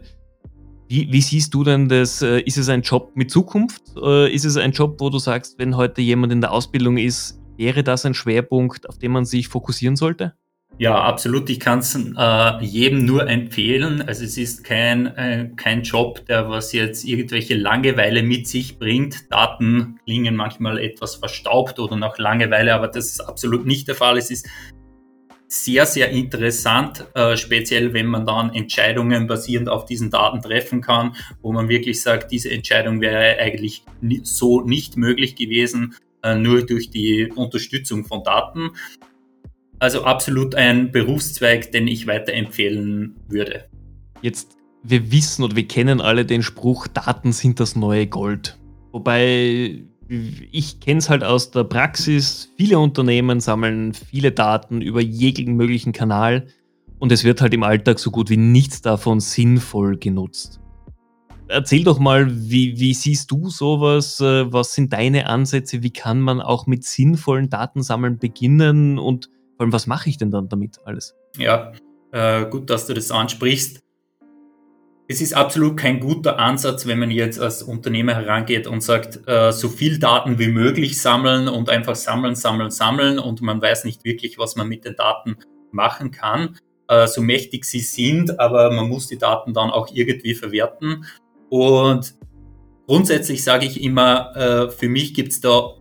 Wie, 0.87 1.11
wie 1.11 1.21
siehst 1.21 1.55
du 1.55 1.63
denn 1.63 1.89
das? 1.89 2.21
Äh, 2.21 2.41
ist 2.41 2.57
es 2.57 2.69
ein 2.69 2.83
Job 2.83 3.13
mit 3.15 3.31
Zukunft? 3.31 3.81
Äh, 3.99 4.31
ist 4.31 4.45
es 4.45 4.55
ein 4.55 4.71
Job, 4.71 4.97
wo 4.99 5.09
du 5.09 5.17
sagst, 5.17 5.57
wenn 5.57 5.75
heute 5.77 6.03
jemand 6.03 6.31
in 6.31 6.41
der 6.41 6.51
Ausbildung 6.51 6.97
ist, 6.97 7.39
wäre 7.57 7.83
das 7.83 8.05
ein 8.05 8.13
Schwerpunkt, 8.13 8.87
auf 8.87 8.99
den 8.99 9.13
man 9.13 9.25
sich 9.25 9.47
fokussieren 9.47 9.95
sollte? 9.95 10.35
Ja, 10.79 11.01
absolut. 11.01 11.49
Ich 11.49 11.59
kann 11.59 11.79
es 11.79 11.95
äh, 11.95 12.63
jedem 12.63 13.05
nur 13.05 13.27
empfehlen. 13.27 14.03
Also 14.03 14.23
es 14.23 14.37
ist 14.37 14.63
kein, 14.63 15.07
äh, 15.07 15.49
kein 15.55 15.81
Job, 15.81 16.23
der 16.27 16.49
was 16.49 16.71
jetzt 16.71 17.03
irgendwelche 17.03 17.55
Langeweile 17.55 18.21
mit 18.21 18.47
sich 18.47 18.77
bringt. 18.77 19.31
Daten 19.31 19.99
klingen 20.05 20.35
manchmal 20.35 20.77
etwas 20.77 21.15
verstaubt 21.15 21.79
oder 21.79 21.95
nach 21.95 22.19
Langeweile, 22.19 22.75
aber 22.75 22.89
das 22.89 23.07
ist 23.07 23.21
absolut 23.21 23.65
nicht 23.65 23.87
der 23.87 23.95
Fall. 23.95 24.17
Es 24.19 24.29
ist 24.29 24.47
sehr, 25.47 25.87
sehr 25.87 26.11
interessant, 26.11 27.05
äh, 27.15 27.37
speziell 27.37 27.93
wenn 27.93 28.07
man 28.07 28.27
dann 28.27 28.53
Entscheidungen 28.53 29.25
basierend 29.25 29.69
auf 29.69 29.85
diesen 29.85 30.11
Daten 30.11 30.41
treffen 30.43 30.81
kann, 30.81 31.15
wo 31.41 31.53
man 31.53 31.69
wirklich 31.69 32.01
sagt, 32.01 32.31
diese 32.31 32.51
Entscheidung 32.51 33.01
wäre 33.01 33.39
eigentlich 33.39 33.83
so 34.23 34.61
nicht 34.61 34.97
möglich 34.97 35.35
gewesen, 35.35 35.95
äh, 36.21 36.35
nur 36.35 36.65
durch 36.65 36.91
die 36.91 37.31
Unterstützung 37.33 38.05
von 38.05 38.23
Daten. 38.23 38.71
Also 39.79 40.03
absolut 40.03 40.55
ein 40.55 40.91
Berufszweig, 40.91 41.71
den 41.71 41.87
ich 41.87 42.07
weiterempfehlen 42.07 43.15
würde. 43.27 43.65
Jetzt, 44.21 44.57
wir 44.83 45.11
wissen 45.11 45.43
und 45.43 45.55
wir 45.55 45.67
kennen 45.67 46.01
alle 46.01 46.25
den 46.25 46.41
Spruch, 46.41 46.87
Daten 46.87 47.31
sind 47.31 47.59
das 47.59 47.75
neue 47.75 48.07
Gold. 48.07 48.57
Wobei 48.91 49.83
ich 50.51 50.79
kenne 50.79 50.99
es 50.99 51.09
halt 51.09 51.23
aus 51.23 51.51
der 51.51 51.65
Praxis, 51.65 52.49
viele 52.57 52.79
Unternehmen 52.79 53.39
sammeln 53.39 53.93
viele 53.93 54.31
Daten 54.31 54.81
über 54.81 55.01
jeglichen 55.01 55.55
möglichen 55.55 55.91
Kanal 55.91 56.47
und 56.99 57.11
es 57.11 57.23
wird 57.23 57.41
halt 57.41 57.53
im 57.53 57.63
Alltag 57.63 57.99
so 57.99 58.09
gut 58.09 58.29
wie 58.29 58.37
nichts 58.37 58.81
davon 58.81 59.19
sinnvoll 59.19 59.97
genutzt. 59.97 60.59
Erzähl 61.49 61.83
doch 61.83 61.99
mal, 61.99 62.27
wie, 62.29 62.79
wie 62.79 62.93
siehst 62.93 63.31
du 63.31 63.49
sowas? 63.49 64.19
Äh, 64.19 64.51
was 64.51 64.73
sind 64.73 64.91
deine 64.91 65.27
Ansätze? 65.27 65.81
Wie 65.81 65.91
kann 65.91 66.19
man 66.19 66.41
auch 66.41 66.67
mit 66.67 66.83
sinnvollen 66.83 67.49
Datensammeln 67.49 68.17
beginnen 68.17 68.99
und 68.99 69.29
vor 69.57 69.63
allem, 69.63 69.73
was 69.73 69.87
mache 69.87 70.09
ich 70.09 70.17
denn 70.17 70.29
dann 70.29 70.49
damit 70.49 70.77
alles? 70.85 71.15
Ja, 71.35 71.73
äh, 72.11 72.45
gut, 72.45 72.69
dass 72.69 72.85
du 72.85 72.93
das 72.93 73.11
ansprichst. 73.11 73.81
Es 75.09 75.21
ist 75.21 75.33
absolut 75.33 75.77
kein 75.77 75.99
guter 75.99 76.37
Ansatz, 76.37 76.85
wenn 76.85 76.99
man 76.99 77.09
jetzt 77.09 77.39
als 77.39 77.63
Unternehmer 77.63 78.13
herangeht 78.13 78.67
und 78.67 78.81
sagt, 78.81 79.27
äh, 79.27 79.51
so 79.51 79.69
viel 79.69 79.99
Daten 79.99 80.37
wie 80.37 80.49
möglich 80.49 81.01
sammeln 81.01 81.47
und 81.47 81.69
einfach 81.69 81.95
sammeln, 81.95 82.35
sammeln, 82.35 82.69
sammeln 82.69 83.17
und 83.17 83.41
man 83.41 83.61
weiß 83.61 83.85
nicht 83.85 84.03
wirklich, 84.03 84.37
was 84.37 84.55
man 84.55 84.67
mit 84.67 84.85
den 84.85 84.95
Daten 84.95 85.37
machen 85.71 86.11
kann. 86.11 86.57
Äh, 86.87 87.07
so 87.07 87.21
mächtig 87.21 87.65
sie 87.65 87.79
sind, 87.79 88.39
aber 88.39 88.69
man 88.71 88.87
muss 88.89 89.07
die 89.07 89.17
Daten 89.17 89.53
dann 89.53 89.71
auch 89.71 89.87
irgendwie 89.91 90.35
verwerten. 90.35 91.05
Und 91.49 92.13
grundsätzlich 92.85 93.43
sage 93.43 93.65
ich 93.65 93.81
immer, 93.81 94.35
äh, 94.35 94.69
für 94.69 94.89
mich 94.89 95.13
gibt 95.13 95.31
es 95.31 95.39
da 95.39 95.77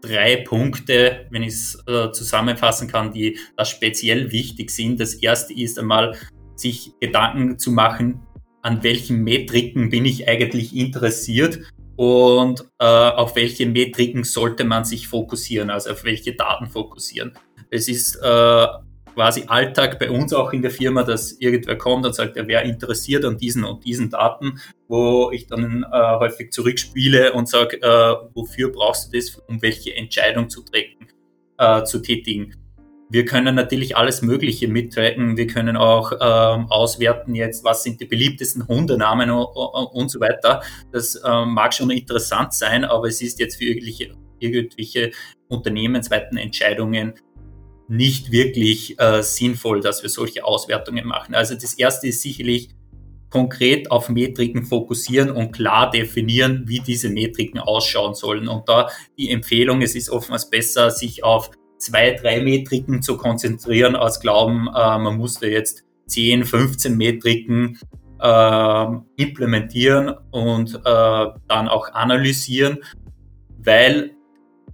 drei 0.00 0.36
Punkte, 0.36 1.26
wenn 1.30 1.42
ich 1.42 1.54
es 1.54 1.82
äh, 1.86 2.10
zusammenfassen 2.12 2.88
kann, 2.88 3.12
die 3.12 3.38
da 3.56 3.64
speziell 3.64 4.32
wichtig 4.32 4.70
sind. 4.70 5.00
Das 5.00 5.14
erste 5.14 5.52
ist 5.54 5.78
einmal, 5.78 6.16
sich 6.56 6.92
Gedanken 7.00 7.58
zu 7.58 7.70
machen, 7.70 8.20
an 8.62 8.82
welchen 8.82 9.22
Metriken 9.22 9.90
bin 9.90 10.04
ich 10.04 10.28
eigentlich 10.28 10.74
interessiert 10.74 11.60
und 11.96 12.64
äh, 12.78 12.84
auf 12.84 13.36
welche 13.36 13.66
Metriken 13.66 14.24
sollte 14.24 14.64
man 14.64 14.84
sich 14.84 15.08
fokussieren, 15.08 15.70
also 15.70 15.90
auf 15.90 16.04
welche 16.04 16.34
Daten 16.34 16.66
fokussieren. 16.66 17.32
Es 17.70 17.88
ist 17.88 18.16
äh, 18.16 18.66
quasi 19.14 19.44
Alltag 19.46 19.98
bei 19.98 20.10
uns 20.10 20.32
auch 20.32 20.52
in 20.52 20.62
der 20.62 20.70
Firma, 20.70 21.02
dass 21.02 21.32
irgendwer 21.32 21.76
kommt 21.76 22.06
und 22.06 22.14
sagt, 22.14 22.36
er 22.36 22.46
wäre 22.46 22.64
interessiert 22.64 23.24
an 23.24 23.36
diesen 23.36 23.64
und 23.64 23.84
diesen 23.84 24.10
Daten, 24.10 24.60
wo 24.88 25.30
ich 25.30 25.46
dann 25.46 25.84
äh, 25.90 26.18
häufig 26.18 26.52
zurückspiele 26.52 27.32
und 27.32 27.48
sage, 27.48 27.82
äh, 27.82 28.14
wofür 28.34 28.70
brauchst 28.72 29.12
du 29.12 29.16
das, 29.16 29.36
um 29.48 29.60
welche 29.62 29.94
Entscheidung 29.94 30.48
zu, 30.48 30.62
trecken, 30.62 31.08
äh, 31.58 31.84
zu 31.84 32.00
tätigen. 32.00 32.54
Wir 33.10 33.24
können 33.24 33.54
natürlich 33.54 33.96
alles 33.96 34.20
Mögliche 34.20 34.68
mittracken. 34.68 35.38
Wir 35.38 35.46
können 35.46 35.78
auch 35.78 36.12
ähm, 36.12 36.66
auswerten 36.70 37.34
jetzt, 37.34 37.64
was 37.64 37.82
sind 37.82 38.00
die 38.00 38.04
beliebtesten 38.04 38.68
Hundenamen 38.68 39.30
und, 39.30 39.46
und 39.46 40.10
so 40.10 40.20
weiter. 40.20 40.62
Das 40.92 41.18
ähm, 41.24 41.54
mag 41.54 41.72
schon 41.72 41.90
interessant 41.90 42.52
sein, 42.52 42.84
aber 42.84 43.08
es 43.08 43.22
ist 43.22 43.40
jetzt 43.40 43.56
für 43.56 43.64
irgendwelche, 43.64 44.12
irgendwelche 44.40 45.10
unternehmensweiten 45.48 46.36
Entscheidungen 46.36 47.14
nicht 47.88 48.30
wirklich 48.30 48.98
äh, 49.00 49.22
sinnvoll, 49.22 49.80
dass 49.80 50.02
wir 50.02 50.10
solche 50.10 50.44
Auswertungen 50.44 51.06
machen. 51.06 51.34
Also 51.34 51.54
das 51.54 51.74
erste 51.74 52.08
ist 52.08 52.20
sicherlich 52.20 52.68
konkret 53.30 53.90
auf 53.90 54.08
Metriken 54.08 54.64
fokussieren 54.64 55.30
und 55.30 55.52
klar 55.52 55.90
definieren, 55.90 56.64
wie 56.66 56.80
diese 56.80 57.10
Metriken 57.10 57.60
ausschauen 57.60 58.14
sollen. 58.14 58.48
Und 58.48 58.68
da 58.68 58.88
die 59.18 59.30
Empfehlung, 59.30 59.82
es 59.82 59.94
ist 59.94 60.10
oftmals 60.10 60.48
besser, 60.48 60.90
sich 60.90 61.24
auf 61.24 61.50
zwei, 61.78 62.12
drei 62.12 62.40
Metriken 62.40 63.02
zu 63.02 63.16
konzentrieren, 63.16 63.96
als 63.96 64.20
glauben, 64.20 64.68
äh, 64.68 64.98
man 64.98 65.16
muss 65.16 65.38
da 65.38 65.46
jetzt 65.46 65.84
10, 66.06 66.44
15 66.44 66.96
Metriken 66.96 67.78
äh, 68.20 68.86
implementieren 69.16 70.14
und 70.30 70.74
äh, 70.74 70.78
dann 70.84 71.68
auch 71.68 71.92
analysieren, 71.92 72.78
weil 73.58 74.12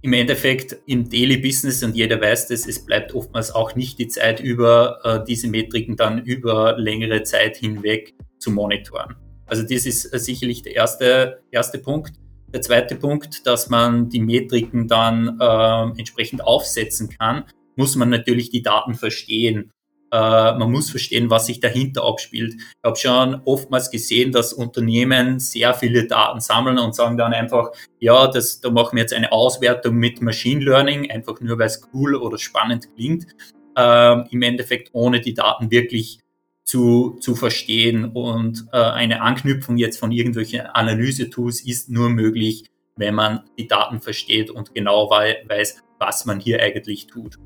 im 0.05 0.13
Endeffekt 0.13 0.77
im 0.85 1.09
Daily 1.09 1.37
Business 1.37 1.81
und 1.83 1.95
jeder 1.95 2.21
weiß 2.21 2.49
das, 2.49 2.67
es 2.67 2.85
bleibt 2.85 3.15
oftmals 3.15 3.49
auch 3.49 3.75
nicht 3.75 3.97
die 3.97 4.07
Zeit 4.07 4.39
über, 4.39 4.99
äh, 5.03 5.25
diese 5.27 5.47
Metriken 5.47 5.95
dann 5.95 6.23
über 6.23 6.77
längere 6.77 7.23
Zeit 7.23 7.57
hinweg 7.57 8.13
zu 8.37 8.51
monitoren. 8.51 9.15
Also 9.47 9.63
das 9.63 9.87
ist 9.87 10.13
äh, 10.13 10.19
sicherlich 10.19 10.61
der 10.61 10.75
erste, 10.75 11.41
erste 11.49 11.79
Punkt. 11.79 12.13
Der 12.53 12.61
zweite 12.61 12.95
Punkt, 12.95 13.47
dass 13.47 13.69
man 13.69 14.07
die 14.09 14.19
Metriken 14.19 14.87
dann 14.87 15.39
äh, 15.39 15.99
entsprechend 15.99 16.43
aufsetzen 16.43 17.09
kann, 17.09 17.45
muss 17.75 17.95
man 17.95 18.09
natürlich 18.09 18.51
die 18.51 18.61
Daten 18.61 18.93
verstehen. 18.93 19.71
Äh, 20.15 20.57
man 20.57 20.71
muss 20.71 20.89
verstehen, 20.89 21.29
was 21.29 21.47
sich 21.47 21.59
dahinter 21.59 22.05
abspielt. 22.05 22.53
Ich 22.55 22.83
habe 22.85 22.95
schon 22.95 23.41
oftmals 23.43 23.91
gesehen, 23.91 24.31
dass 24.31 24.53
Unternehmen 24.53 25.39
sehr 25.39 25.73
viele 25.73 26.07
Daten 26.07 26.39
sammeln 26.39 26.79
und 26.79 26.95
sagen 26.95 27.17
dann 27.17 27.33
einfach, 27.33 27.71
ja, 27.99 28.27
das, 28.27 28.61
da 28.61 28.69
machen 28.69 28.95
wir 28.95 29.01
jetzt 29.01 29.13
eine 29.13 29.33
Auswertung 29.33 29.95
mit 29.95 30.21
Machine 30.21 30.63
Learning, 30.63 31.11
einfach 31.11 31.41
nur 31.41 31.59
weil 31.59 31.67
es 31.67 31.81
cool 31.93 32.15
oder 32.15 32.37
spannend 32.37 32.87
klingt. 32.95 33.27
Äh, 33.75 34.29
Im 34.29 34.41
Endeffekt 34.41 34.91
ohne 34.93 35.19
die 35.19 35.33
Daten 35.33 35.69
wirklich 35.69 36.19
zu, 36.63 37.17
zu 37.19 37.35
verstehen. 37.35 38.05
Und 38.05 38.67
äh, 38.71 38.77
eine 38.77 39.21
Anknüpfung 39.21 39.75
jetzt 39.75 39.99
von 39.99 40.13
irgendwelchen 40.13 40.61
Analyse-Tools 40.61 41.59
ist 41.65 41.89
nur 41.89 42.07
möglich, 42.09 42.63
wenn 42.95 43.15
man 43.15 43.41
die 43.59 43.67
Daten 43.67 43.99
versteht 43.99 44.49
und 44.49 44.73
genau 44.73 45.09
weiß, 45.09 45.83
was 45.99 46.25
man 46.25 46.39
hier 46.39 46.61
eigentlich 46.61 47.07
tut. 47.07 47.37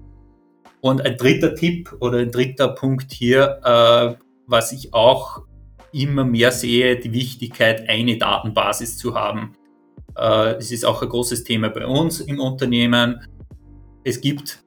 Und 0.81 1.05
ein 1.05 1.17
dritter 1.17 1.55
Tipp 1.55 1.95
oder 1.99 2.19
ein 2.19 2.31
dritter 2.31 2.69
Punkt 2.69 3.11
hier, 3.11 3.59
äh, 3.63 4.15
was 4.47 4.71
ich 4.71 4.93
auch 4.93 5.41
immer 5.91 6.23
mehr 6.23 6.51
sehe, 6.51 6.97
die 6.97 7.11
Wichtigkeit, 7.11 7.89
eine 7.89 8.17
Datenbasis 8.17 8.97
zu 8.97 9.15
haben. 9.15 9.53
Äh, 10.17 10.59
ist 10.59 10.85
auch 10.85 11.01
ein 11.01 11.09
großes 11.09 11.43
Thema 11.43 11.69
bei 11.69 11.85
uns 11.85 12.21
im 12.21 12.39
Unternehmen. 12.39 13.21
Es 14.03 14.21
gibt 14.21 14.63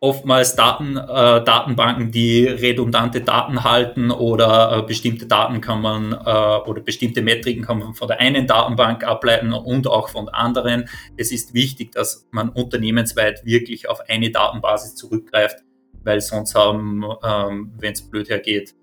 oftmals 0.00 0.56
Daten, 0.56 0.96
äh, 0.96 1.44
Datenbanken, 1.44 2.10
die 2.10 2.46
redundante 2.46 3.20
Daten 3.20 3.64
halten 3.64 4.10
oder 4.10 4.78
äh, 4.78 4.82
bestimmte 4.82 5.26
Daten 5.26 5.60
kann 5.60 5.82
man 5.82 6.12
äh, 6.12 6.68
oder 6.68 6.80
bestimmte 6.80 7.20
Metriken 7.20 7.62
kann 7.64 7.78
man 7.78 7.94
von 7.94 8.08
der 8.08 8.18
einen 8.18 8.46
Datenbank 8.46 9.04
ableiten 9.04 9.52
und 9.52 9.86
auch 9.86 10.08
von 10.08 10.30
anderen. 10.30 10.88
Es 11.18 11.30
ist 11.30 11.52
wichtig, 11.52 11.92
dass 11.92 12.26
man 12.30 12.48
unternehmensweit 12.48 13.44
wirklich 13.44 13.90
auf 13.90 14.00
eine 14.08 14.30
Datenbasis 14.30 14.94
zurückgreift, 14.94 15.58
weil 16.02 16.22
sonst 16.22 16.54
haben, 16.54 17.04
ähm, 17.22 17.72
wenn 17.78 17.92
es 17.92 18.00
blöd 18.00 18.30
hergeht, 18.30 18.74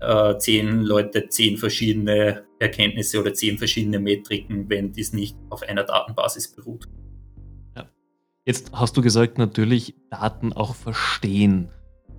äh, 0.00 0.38
zehn 0.38 0.82
Leute 0.82 1.28
zehn 1.28 1.56
verschiedene 1.56 2.44
Erkenntnisse 2.58 3.20
oder 3.20 3.32
zehn 3.32 3.58
verschiedene 3.58 4.00
Metriken, 4.00 4.68
wenn 4.68 4.92
dies 4.92 5.12
nicht 5.12 5.36
auf 5.50 5.62
einer 5.62 5.84
Datenbasis 5.84 6.48
beruht. 6.48 6.88
Jetzt 8.48 8.72
hast 8.72 8.96
du 8.96 9.02
gesagt, 9.02 9.36
natürlich 9.36 9.94
Daten 10.08 10.54
auch 10.54 10.74
verstehen. 10.74 11.68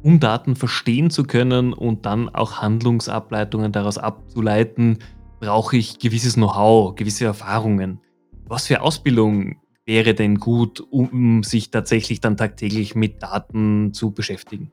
Um 0.03 0.19
Daten 0.19 0.55
verstehen 0.55 1.09
zu 1.09 1.23
können 1.23 1.73
und 1.73 2.05
dann 2.05 2.29
auch 2.29 2.61
Handlungsableitungen 2.61 3.71
daraus 3.71 3.97
abzuleiten, 3.97 4.99
brauche 5.39 5.75
ich 5.75 5.97
gewisses 5.97 6.35
Know-how, 6.35 6.93
gewisse 6.93 7.25
Erfahrungen. 7.25 7.99
Was 8.45 8.67
für 8.67 8.81
Ausbildung 8.81 9.55
wäre 9.87 10.13
denn 10.13 10.35
gut, 10.35 10.81
um 10.91 11.41
sich 11.41 11.71
tatsächlich 11.71 12.21
dann 12.21 12.37
tagtäglich 12.37 12.93
mit 12.93 13.23
Daten 13.23 13.91
zu 13.95 14.11
beschäftigen? 14.11 14.71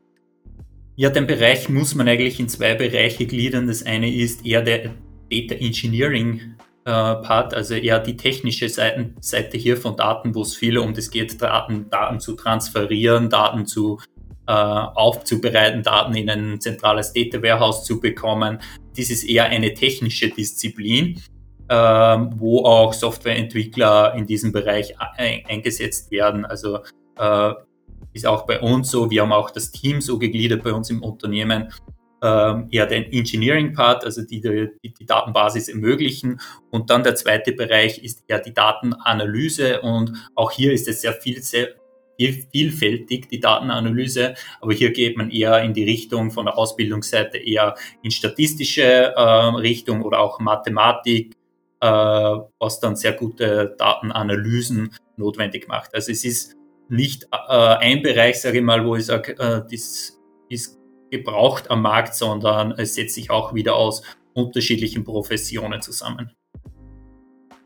Ja, 0.97 1.09
den 1.09 1.27
Bereich 1.27 1.71
muss 1.71 1.95
man 1.95 2.07
eigentlich 2.07 2.39
in 2.39 2.51
zwei 2.51 2.75
Bereiche 2.75 3.25
gliedern. 3.27 3.67
Das 3.67 3.83
eine 3.83 4.15
ist 4.15 4.45
eher 4.45 4.61
der 4.61 4.93
Data 5.31 5.55
Engineering 5.55 6.55
Part, 6.91 7.53
also 7.53 7.75
eher 7.75 7.99
die 7.99 8.17
technische 8.17 8.69
Seite, 8.69 9.11
Seite 9.21 9.59
hier 9.59 9.77
von 9.77 9.97
Daten, 9.97 10.35
wo 10.37 10.43
es 10.43 10.55
viel 10.55 10.79
um 10.79 10.95
das 10.95 11.11
geht, 11.11 11.43
Daten, 11.43 11.91
Daten 11.91 12.21
zu 12.21 12.35
transferieren, 12.37 13.29
Daten 13.29 13.67
zu 13.67 13.99
äh, 14.47 14.53
aufzubereiten, 14.53 15.83
Daten 15.83 16.15
in 16.15 16.31
ein 16.31 16.61
zentrales 16.61 17.13
Data 17.13 17.43
Warehouse 17.43 17.85
zu 17.85 17.99
bekommen. 17.99 18.61
Dies 18.97 19.11
ist 19.11 19.25
eher 19.25 19.47
eine 19.47 19.75
technische 19.75 20.29
Disziplin, 20.31 21.21
äh, 21.69 21.75
wo 21.75 22.65
auch 22.65 22.93
Softwareentwickler 22.93 24.15
in 24.15 24.27
diesem 24.27 24.53
Bereich 24.53 24.95
eingesetzt 25.19 26.13
werden. 26.13 26.45
Also 26.45 26.79
äh, 27.19 27.53
ist 28.13 28.27
auch 28.27 28.47
bei 28.47 28.61
uns 28.61 28.93
so. 28.93 29.11
Wir 29.11 29.23
haben 29.23 29.33
auch 29.33 29.51
das 29.51 29.73
Team 29.73 30.01
so 30.01 30.19
gegliedert 30.19 30.63
bei 30.63 30.73
uns 30.73 30.89
im 30.91 31.03
Unternehmen. 31.03 31.73
Ähm, 32.23 32.69
eher 32.71 32.87
den 32.87 33.13
Engineering-Part, 33.13 34.05
also 34.05 34.23
die, 34.23 34.41
die 34.41 34.95
die 34.95 35.05
Datenbasis 35.05 35.69
ermöglichen. 35.69 36.41
Und 36.71 36.89
dann 36.89 37.03
der 37.03 37.15
zweite 37.15 37.53
Bereich 37.53 38.03
ist 38.03 38.25
eher 38.27 38.39
die 38.39 38.55
Datenanalyse. 38.55 39.83
Und 39.83 40.13
auch 40.35 40.51
hier 40.51 40.73
ist 40.73 40.89
es 40.89 41.03
sehr 41.03 41.13
viel, 41.13 41.43
sehr 41.43 41.69
vielfältig, 42.19 43.29
die 43.29 43.41
Datenanalyse. 43.41 44.35
Aber 44.61 44.73
hier 44.73 44.93
geht 44.93 45.19
man 45.19 45.31
eher 45.31 45.63
in 45.63 45.75
die 45.75 45.85
Richtung 45.85 46.31
von 46.31 46.47
der 46.47 46.57
Ausbildungsseite 46.57 47.37
eher 47.37 47.75
in 48.03 48.11
statistische 48.11 48.83
äh, 48.83 49.21
Richtung 49.21 50.03
oder 50.03 50.21
auch 50.21 50.41
Mathematik, 50.41 51.37
äh, 51.81 51.87
was 51.87 52.81
dann 52.81 52.97
sehr 52.97 53.13
gute 53.13 53.75
Datenanalysen 53.79 54.95
notwendig 55.19 55.69
macht. 55.69 55.95
Also 55.95 56.13
es 56.13 56.25
ist 56.25 56.57
nicht 56.89 57.25
äh, 57.33 57.53
ein 57.53 58.03
Bereich, 58.03 58.41
sage 58.41 58.59
ich 58.59 58.65
mal, 58.65 58.87
wo 58.87 58.97
ich 58.97 59.07
sage, 59.07 59.33
äh, 59.33 59.63
das 59.71 60.19
ist 60.49 60.76
gebraucht 61.11 61.71
am 61.71 61.83
Markt, 61.83 62.15
sondern 62.15 62.73
es 62.73 62.95
setzt 62.95 63.15
sich 63.15 63.31
auch 63.31 63.55
wieder 63.55 63.77
aus 63.77 64.03
unterschiedlichen 64.35 65.05
Professionen 65.05 65.81
zusammen. 65.81 66.33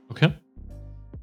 Okay. 0.09 0.33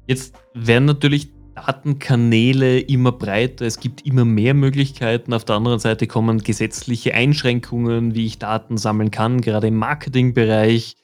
Jetzt 0.06 0.34
werden 0.54 0.86
natürlich 0.86 1.30
Datenkanäle 1.54 2.78
immer 2.80 3.12
breiter, 3.12 3.66
es 3.66 3.80
gibt 3.80 4.06
immer 4.06 4.24
mehr 4.24 4.54
Möglichkeiten. 4.54 5.34
Auf 5.34 5.44
der 5.44 5.56
anderen 5.56 5.78
Seite 5.78 6.06
kommen 6.06 6.38
gesetzliche 6.38 7.14
Einschränkungen, 7.14 8.14
wie 8.14 8.26
ich 8.26 8.38
Daten 8.38 8.76
sammeln 8.76 9.10
kann, 9.10 9.40
gerade 9.40 9.68
im 9.68 9.76
Marketingbereich. 9.76 10.96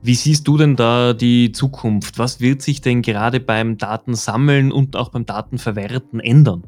Wie 0.00 0.14
siehst 0.14 0.46
du 0.46 0.56
denn 0.56 0.76
da 0.76 1.12
die 1.12 1.52
Zukunft? 1.52 2.18
Was 2.18 2.40
wird 2.40 2.62
sich 2.62 2.80
denn 2.80 3.02
gerade 3.02 3.40
beim 3.40 3.78
Datensammeln 3.78 4.70
und 4.70 4.94
auch 4.94 5.08
beim 5.08 5.26
Datenverwerten 5.26 6.20
ändern? 6.20 6.62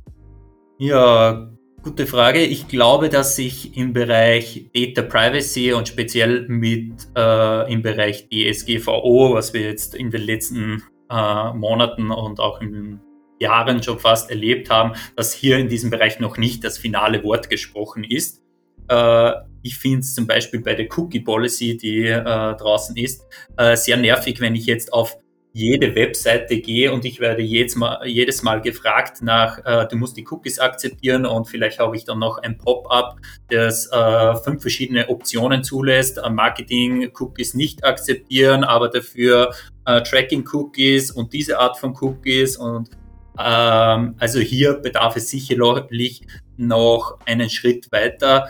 Ja, 0.79 1.51
gute 1.83 2.07
Frage. 2.07 2.45
Ich 2.45 2.69
glaube, 2.69 3.09
dass 3.09 3.37
sich 3.37 3.77
im 3.77 3.93
Bereich 3.93 4.71
Data 4.75 5.03
Privacy 5.03 5.73
und 5.73 5.89
speziell 5.89 6.47
mit 6.49 7.09
äh, 7.17 7.73
im 7.73 7.83
Bereich 7.83 8.29
DSGVO, 8.29 9.35
was 9.35 9.55
wir 9.55 9.63
jetzt 9.63 9.95
in 9.95 10.11
den 10.11 10.23
letzten 10.23 10.83
äh, 11.11 11.53
Monaten 11.53 12.11
und 12.11 12.39
auch 12.41 12.61
in 12.61 13.01
Jahren 13.39 13.83
schon 13.83 13.99
fast 13.99 14.31
erlebt 14.31 14.69
haben, 14.69 14.93
dass 15.17 15.33
hier 15.33 15.59
in 15.59 15.69
diesem 15.69 15.91
Bereich 15.91 16.21
noch 16.21 16.37
nicht 16.37 16.63
das 16.65 16.77
finale 16.77 17.25
Wort 17.25 17.49
gesprochen 17.49 18.05
ist. 18.05 18.43
Äh, 18.89 19.33
ich 19.63 19.79
finde 19.79 20.01
es 20.01 20.15
zum 20.15 20.27
Beispiel 20.27 20.61
bei 20.61 20.75
der 20.75 20.87
Cookie 20.97 21.21
Policy, 21.21 21.77
die 21.79 22.07
äh, 22.07 22.23
draußen 22.23 22.97
ist, 22.97 23.23
äh, 23.57 23.77
sehr 23.77 23.97
nervig, 23.97 24.41
wenn 24.41 24.55
ich 24.55 24.67
jetzt 24.67 24.93
auf 24.93 25.17
jede 25.53 25.95
Webseite 25.95 26.61
gehe 26.61 26.93
und 26.93 27.05
ich 27.05 27.21
werde 27.21 27.43
jedes 27.43 27.75
Mal, 27.75 28.07
jedes 28.07 28.43
Mal 28.43 28.61
gefragt 28.61 29.23
nach, 29.23 29.59
äh, 29.65 29.87
du 29.89 29.97
musst 29.97 30.17
die 30.17 30.27
Cookies 30.31 30.59
akzeptieren 30.59 31.27
und 31.27 31.49
vielleicht 31.49 31.79
habe 31.79 31.97
ich 31.97 32.05
dann 32.05 32.21
noch 32.21 32.39
ein 32.39 32.57
Pop-up, 32.57 33.17
das 33.49 33.91
äh, 33.91 34.37
fünf 34.37 34.63
verschiedene 34.63 35.09
Optionen 35.09 35.65
zulässt, 35.65 36.19
äh, 36.19 36.31
Marketing-Cookies 36.31 37.55
nicht 37.55 37.85
akzeptieren, 37.85 38.63
aber 38.63 38.89
dafür 38.89 39.53
äh, 39.87 40.03
Tracking-Cookies 40.03 41.11
und 41.11 41.33
diese 41.33 41.59
Art 41.59 41.79
von 41.79 41.97
Cookies 42.01 42.57
und 42.57 42.91
ähm, 43.39 44.15
also 44.19 44.39
hier 44.39 44.75
bedarf 44.75 45.17
es 45.17 45.31
sicherlich 45.31 46.23
noch 46.57 47.19
einen 47.27 47.51
Schritt 47.51 47.91
weiter 47.91 48.49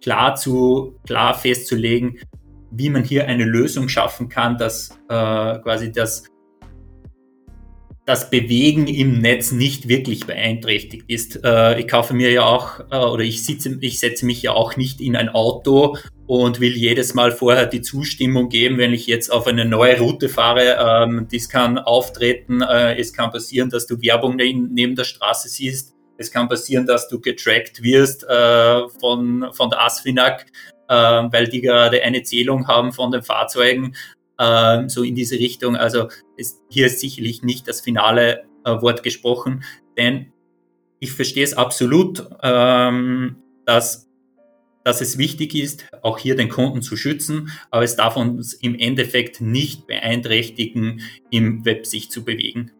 klar 0.00 0.34
zu, 0.34 0.98
klar 1.06 1.34
festzulegen, 1.34 2.18
wie 2.76 2.90
man 2.90 3.04
hier 3.04 3.26
eine 3.26 3.44
Lösung 3.44 3.88
schaffen 3.88 4.28
kann, 4.28 4.58
dass 4.58 4.90
äh, 5.08 5.58
quasi 5.58 5.92
das, 5.92 6.24
das 8.06 8.30
Bewegen 8.30 8.86
im 8.86 9.20
Netz 9.20 9.52
nicht 9.52 9.88
wirklich 9.88 10.26
beeinträchtigt 10.26 11.04
ist. 11.08 11.40
Äh, 11.44 11.80
ich 11.80 11.88
kaufe 11.88 12.14
mir 12.14 12.30
ja 12.30 12.44
auch 12.44 12.80
äh, 12.90 12.96
oder 12.96 13.22
ich 13.22 13.44
sitze, 13.44 13.78
ich 13.80 13.98
setze 14.00 14.26
mich 14.26 14.42
ja 14.42 14.52
auch 14.52 14.76
nicht 14.76 15.00
in 15.00 15.16
ein 15.16 15.28
Auto 15.28 15.96
und 16.26 16.60
will 16.60 16.72
jedes 16.72 17.14
Mal 17.14 17.32
vorher 17.32 17.66
die 17.66 17.82
Zustimmung 17.82 18.48
geben, 18.48 18.78
wenn 18.78 18.92
ich 18.92 19.06
jetzt 19.06 19.30
auf 19.30 19.46
eine 19.46 19.64
neue 19.64 19.98
Route 19.98 20.28
fahre. 20.28 20.76
Ähm, 21.04 21.28
dies 21.30 21.48
kann 21.48 21.78
auftreten. 21.78 22.62
Äh, 22.62 22.98
es 22.98 23.12
kann 23.12 23.30
passieren, 23.30 23.70
dass 23.70 23.86
du 23.86 24.00
Werbung 24.00 24.36
neben, 24.36 24.96
der 24.96 25.04
Straße 25.04 25.48
siehst 25.48 25.94
es 26.16 26.30
kann 26.30 26.48
passieren, 26.48 26.86
dass 26.86 27.08
du 27.08 27.20
getrackt 27.20 27.82
wirst 27.82 28.24
äh, 28.24 28.88
von, 29.00 29.50
von 29.52 29.70
der 29.70 29.82
ASFINAG, 29.82 30.46
äh, 30.88 30.94
weil 30.94 31.48
die 31.48 31.60
gerade 31.60 32.02
eine 32.02 32.22
Zählung 32.22 32.68
haben 32.68 32.92
von 32.92 33.10
den 33.10 33.22
Fahrzeugen, 33.22 33.94
äh, 34.38 34.88
so 34.88 35.02
in 35.02 35.14
diese 35.14 35.36
Richtung. 35.36 35.76
Also 35.76 36.08
es, 36.36 36.60
hier 36.70 36.86
ist 36.86 37.00
sicherlich 37.00 37.42
nicht 37.42 37.68
das 37.68 37.80
finale 37.80 38.44
äh, 38.64 38.70
Wort 38.80 39.02
gesprochen, 39.02 39.64
denn 39.96 40.32
ich 41.00 41.12
verstehe 41.12 41.44
es 41.44 41.54
absolut, 41.54 42.26
ähm, 42.42 43.36
dass, 43.66 44.08
dass 44.84 45.00
es 45.00 45.18
wichtig 45.18 45.54
ist, 45.54 45.86
auch 46.02 46.18
hier 46.18 46.36
den 46.36 46.48
Kunden 46.48 46.82
zu 46.82 46.96
schützen, 46.96 47.50
aber 47.70 47.84
es 47.84 47.96
darf 47.96 48.16
uns 48.16 48.54
im 48.54 48.74
Endeffekt 48.74 49.40
nicht 49.40 49.86
beeinträchtigen, 49.86 51.02
im 51.30 51.64
Web 51.64 51.86
sich 51.86 52.10
zu 52.10 52.24
bewegen. 52.24 52.70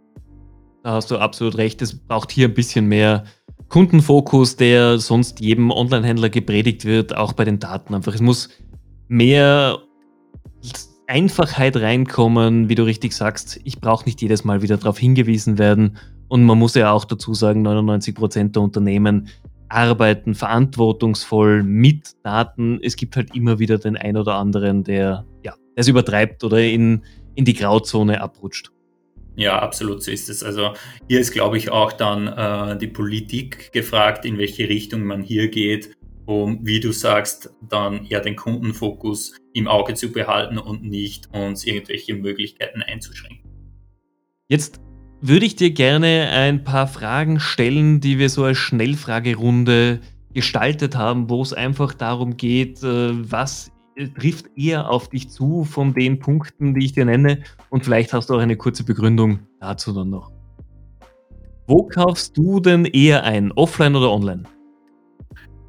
Da 0.82 0.92
hast 0.92 1.10
du 1.10 1.18
absolut 1.18 1.56
recht. 1.56 1.80
Es 1.80 1.98
braucht 1.98 2.30
hier 2.30 2.48
ein 2.48 2.54
bisschen 2.54 2.86
mehr 2.86 3.24
Kundenfokus, 3.68 4.56
der 4.56 4.98
sonst 4.98 5.40
jedem 5.40 5.70
Online-Händler 5.70 6.28
gepredigt 6.28 6.84
wird, 6.84 7.16
auch 7.16 7.32
bei 7.32 7.44
den 7.44 7.58
Daten 7.58 7.94
einfach. 7.94 8.14
Es 8.14 8.20
muss 8.20 8.48
mehr 9.08 9.78
Einfachheit 11.06 11.76
reinkommen, 11.76 12.68
wie 12.68 12.74
du 12.74 12.84
richtig 12.84 13.12
sagst. 13.12 13.60
Ich 13.64 13.80
brauche 13.80 14.04
nicht 14.06 14.22
jedes 14.22 14.44
Mal 14.44 14.62
wieder 14.62 14.76
darauf 14.76 14.98
hingewiesen 14.98 15.58
werden. 15.58 15.98
Und 16.28 16.44
man 16.44 16.58
muss 16.58 16.74
ja 16.74 16.92
auch 16.92 17.04
dazu 17.04 17.34
sagen, 17.34 17.62
99 17.62 18.14
Prozent 18.14 18.56
der 18.56 18.62
Unternehmen 18.62 19.28
arbeiten 19.68 20.34
verantwortungsvoll 20.34 21.62
mit 21.62 22.12
Daten. 22.22 22.78
Es 22.82 22.96
gibt 22.96 23.16
halt 23.16 23.34
immer 23.34 23.58
wieder 23.58 23.78
den 23.78 23.96
einen 23.96 24.16
oder 24.16 24.36
anderen, 24.36 24.84
der 24.84 25.24
ja, 25.42 25.54
es 25.74 25.88
übertreibt 25.88 26.44
oder 26.44 26.60
in, 26.60 27.02
in 27.34 27.44
die 27.44 27.54
Grauzone 27.54 28.20
abrutscht. 28.20 28.70
Ja, 29.36 29.58
absolut 29.58 30.02
so 30.02 30.10
ist 30.10 30.28
es. 30.28 30.42
Also 30.42 30.74
hier 31.08 31.20
ist, 31.20 31.32
glaube 31.32 31.56
ich, 31.56 31.70
auch 31.70 31.92
dann 31.92 32.28
äh, 32.28 32.78
die 32.78 32.86
Politik 32.86 33.72
gefragt, 33.72 34.24
in 34.24 34.38
welche 34.38 34.68
Richtung 34.68 35.04
man 35.04 35.22
hier 35.22 35.48
geht, 35.48 35.90
um, 36.26 36.60
wie 36.62 36.80
du 36.80 36.92
sagst, 36.92 37.50
dann 37.60 38.06
eher 38.06 38.20
den 38.20 38.36
Kundenfokus 38.36 39.36
im 39.52 39.68
Auge 39.68 39.94
zu 39.94 40.12
behalten 40.12 40.58
und 40.58 40.82
nicht 40.82 41.28
uns 41.34 41.64
irgendwelche 41.64 42.14
Möglichkeiten 42.14 42.82
einzuschränken. 42.82 43.50
Jetzt 44.48 44.80
würde 45.20 45.46
ich 45.46 45.56
dir 45.56 45.70
gerne 45.70 46.28
ein 46.30 46.64
paar 46.64 46.86
Fragen 46.86 47.40
stellen, 47.40 48.00
die 48.00 48.18
wir 48.18 48.28
so 48.28 48.44
als 48.44 48.58
Schnellfragerunde 48.58 50.00
gestaltet 50.32 50.96
haben, 50.96 51.30
wo 51.30 51.42
es 51.42 51.52
einfach 51.52 51.94
darum 51.94 52.36
geht, 52.36 52.82
äh, 52.82 53.10
was 53.30 53.72
trifft 54.18 54.46
eher 54.56 54.90
auf 54.90 55.08
dich 55.08 55.30
zu 55.30 55.64
von 55.64 55.94
den 55.94 56.18
Punkten, 56.18 56.74
die 56.74 56.84
ich 56.86 56.92
dir 56.92 57.04
nenne. 57.04 57.42
Und 57.70 57.84
vielleicht 57.84 58.12
hast 58.12 58.30
du 58.30 58.34
auch 58.34 58.40
eine 58.40 58.56
kurze 58.56 58.84
Begründung 58.84 59.40
dazu 59.60 59.92
dann 59.92 60.10
noch. 60.10 60.30
Wo 61.66 61.84
kaufst 61.84 62.36
du 62.36 62.60
denn 62.60 62.84
eher 62.84 63.24
ein, 63.24 63.52
offline 63.52 63.96
oder 63.96 64.10
online? 64.12 64.44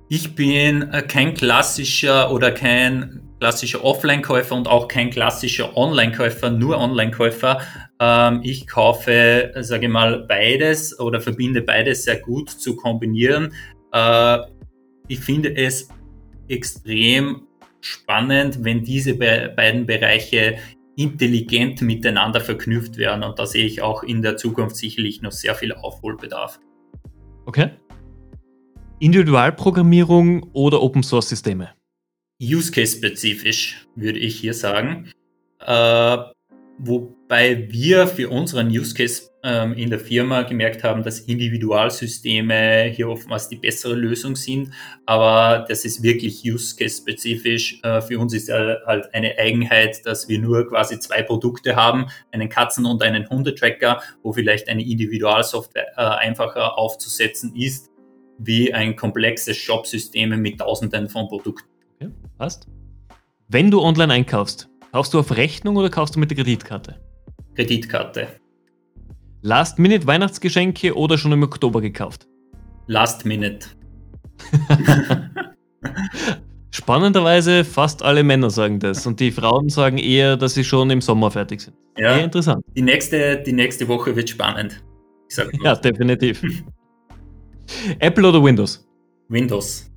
Ich 0.10 0.36
bin 0.36 0.84
äh, 0.92 1.02
kein 1.02 1.34
klassischer 1.34 2.32
oder 2.32 2.52
kein 2.52 3.22
klassischer 3.40 3.84
Offline-Käufer 3.84 4.56
und 4.56 4.68
auch 4.68 4.88
kein 4.88 5.10
klassischer 5.10 5.76
Online-Käufer, 5.76 6.52
nur 6.52 6.78
Online-Käufer. 6.78 7.62
Ähm, 8.00 8.42
ich 8.44 8.68
kaufe, 8.68 9.52
sage 9.60 9.86
ich 9.86 9.92
mal, 9.92 10.26
beides 10.28 11.00
oder 11.00 11.22
verbinde 11.22 11.62
beides 11.62 12.04
sehr 12.04 12.20
gut 12.20 12.50
zu 12.50 12.76
kombinieren. 12.76 13.54
Äh, 13.92 14.40
ich 15.08 15.20
finde 15.20 15.56
es 15.56 15.88
extrem 16.48 17.48
spannend, 17.86 18.64
wenn 18.64 18.84
diese 18.84 19.16
be 19.16 19.54
beiden 19.56 19.86
Bereiche 19.86 20.58
intelligent 20.96 21.82
miteinander 21.82 22.42
verknüpft 22.42 22.98
werden. 22.98 23.24
Und 23.24 23.38
da 23.38 23.46
sehe 23.46 23.66
ich 23.66 23.82
auch 23.82 24.04
in 24.04 24.22
der 24.22 24.38
Zukunft 24.38 24.76
sicherlich 24.76 25.22
noch 25.22 25.32
sehr 25.32 25.56
viel 25.56 25.74
Aufholbedarf. 25.74 26.60
Okay. 27.46 27.72
Individualprogrammierung 29.00 30.44
oder 30.54 30.82
Open 30.82 31.04
Source 31.04 31.30
Systeme? 31.30 31.72
Use 32.42 32.72
Case 32.72 32.98
spezifisch, 32.98 33.88
würde 33.96 34.20
ich 34.20 34.40
hier 34.40 34.54
sagen. 34.54 35.12
Äh, 35.60 36.18
wo 36.78 37.15
weil 37.28 37.72
wir 37.72 38.08
für 38.08 38.30
unseren 38.30 38.68
Use 38.68 38.94
Case 38.94 39.30
ähm, 39.44 39.74
in 39.74 39.90
der 39.90 40.00
Firma 40.00 40.44
gemerkt 40.44 40.84
haben, 40.84 41.04
dass 41.04 41.20
Individualsysteme 41.20 42.86
hier 42.86 43.10
oftmals 43.10 43.50
die 43.50 43.56
bessere 43.56 43.94
Lösung 43.94 44.36
sind. 44.36 44.72
Aber 45.06 45.66
das 45.68 45.86
ist 45.86 46.04
wirklich 46.04 46.44
Use 46.44 46.76
Case 46.76 46.98
spezifisch. 46.98 47.80
Äh, 47.84 48.02
für 48.02 48.20
uns 48.20 48.34
ist 48.34 48.52
halt 48.52 49.14
eine 49.14 49.38
Eigenheit, 49.38 50.06
dass 50.06 50.28
wir 50.28 50.40
nur 50.40 50.68
quasi 50.68 51.00
zwei 51.00 51.24
Produkte 51.24 51.76
haben, 51.76 52.08
einen 52.32 52.50
Katzen- 52.50 52.86
und 52.86 53.02
einen 53.02 53.30
Hundetracker, 53.30 54.02
wo 54.24 54.34
vielleicht 54.34 54.68
eine 54.68 54.84
Individualsoftware 54.84 55.94
äh, 55.98 56.02
einfacher 56.02 56.78
aufzusetzen 56.78 57.56
ist, 57.56 57.90
wie 58.38 58.74
ein 58.74 58.96
komplexes 58.96 59.58
Shop-System 59.58 60.30
mit 60.42 60.60
tausenden 60.60 61.10
von 61.10 61.28
Produkten. 61.28 61.70
Okay, 62.02 62.12
passt. 62.38 62.68
Wenn 63.48 63.70
du 63.70 63.82
online 63.82 64.12
einkaufst, 64.12 64.70
kaufst 64.92 65.14
du 65.14 65.20
auf 65.20 65.36
Rechnung 65.38 65.76
oder 65.78 65.90
kaufst 65.90 66.16
du 66.16 66.20
mit 66.20 66.32
der 66.32 66.38
Kreditkarte? 66.38 67.00
Kreditkarte. 67.56 68.28
Last-Minute-Weihnachtsgeschenke 69.42 70.96
oder 70.96 71.18
schon 71.18 71.32
im 71.32 71.44
Oktober 71.44 71.82
gekauft? 71.82 72.28
Last 72.88 73.26
Minute. 73.26 73.68
Spannenderweise 76.72 77.64
fast 77.64 78.04
alle 78.04 78.24
Männer 78.24 78.50
sagen 78.50 78.80
das 78.80 79.08
und 79.08 79.20
die 79.20 79.32
Frauen 79.32 79.70
sagen 79.70 79.98
eher, 79.98 80.36
dass 80.36 80.56
sie 80.56 80.64
schon 80.64 80.90
im 80.90 81.00
Sommer 81.00 81.32
fertig 81.32 81.62
sind. 81.62 81.78
Ja, 81.98 82.16
Sehr 82.16 82.24
interessant. 82.26 82.66
Die 82.76 82.82
nächste, 82.82 83.42
die 83.42 83.54
nächste 83.54 83.88
Woche 83.88 84.16
wird 84.16 84.30
spannend. 84.30 84.84
ja, 85.64 85.76
definitiv. 85.76 86.44
Apple 88.00 88.28
oder 88.28 88.44
Windows? 88.44 88.86
Windows. 89.30 89.90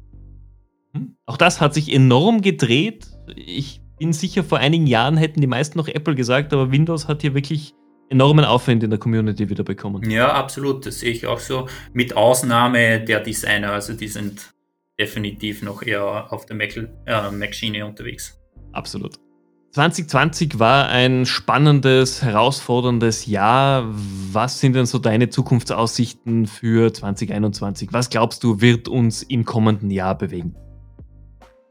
Hm? 0.94 1.16
Auch 1.26 1.36
das 1.36 1.60
hat 1.60 1.74
sich 1.74 1.92
enorm 1.92 2.40
gedreht. 2.40 3.08
Ich 3.34 3.80
bin 3.98 4.12
sicher, 4.12 4.44
vor 4.44 4.58
einigen 4.58 4.86
Jahren 4.86 5.16
hätten 5.16 5.40
die 5.40 5.46
meisten 5.46 5.78
noch 5.78 5.88
Apple 5.88 6.14
gesagt, 6.14 6.52
aber 6.52 6.72
Windows 6.72 7.08
hat 7.08 7.22
hier 7.22 7.34
wirklich 7.34 7.74
enormen 8.10 8.44
Aufwand 8.44 8.82
in 8.82 8.90
der 8.90 8.98
Community 8.98 9.48
wieder 9.48 9.64
bekommen. 9.64 10.08
Ja, 10.10 10.32
absolut. 10.32 10.86
Das 10.86 11.00
sehe 11.00 11.10
ich 11.10 11.26
auch 11.26 11.38
so. 11.38 11.68
Mit 11.92 12.16
Ausnahme 12.16 13.00
der 13.00 13.20
Designer. 13.20 13.72
Also 13.72 13.92
die 13.92 14.08
sind 14.08 14.54
definitiv 14.98 15.62
noch 15.62 15.82
eher 15.82 16.32
auf 16.32 16.46
der 16.46 16.58
äh, 16.58 17.30
Mac-Schiene 17.30 17.84
unterwegs. 17.86 18.38
Absolut. 18.72 19.16
2020 19.72 20.58
war 20.58 20.88
ein 20.88 21.26
spannendes, 21.26 22.22
herausforderndes 22.22 23.26
Jahr. 23.26 23.84
Was 24.32 24.60
sind 24.60 24.74
denn 24.74 24.86
so 24.86 24.98
deine 24.98 25.28
Zukunftsaussichten 25.28 26.46
für 26.46 26.92
2021? 26.92 27.92
Was 27.92 28.08
glaubst 28.08 28.42
du, 28.42 28.60
wird 28.60 28.88
uns 28.88 29.22
im 29.22 29.44
kommenden 29.44 29.90
Jahr 29.90 30.16
bewegen? 30.16 30.56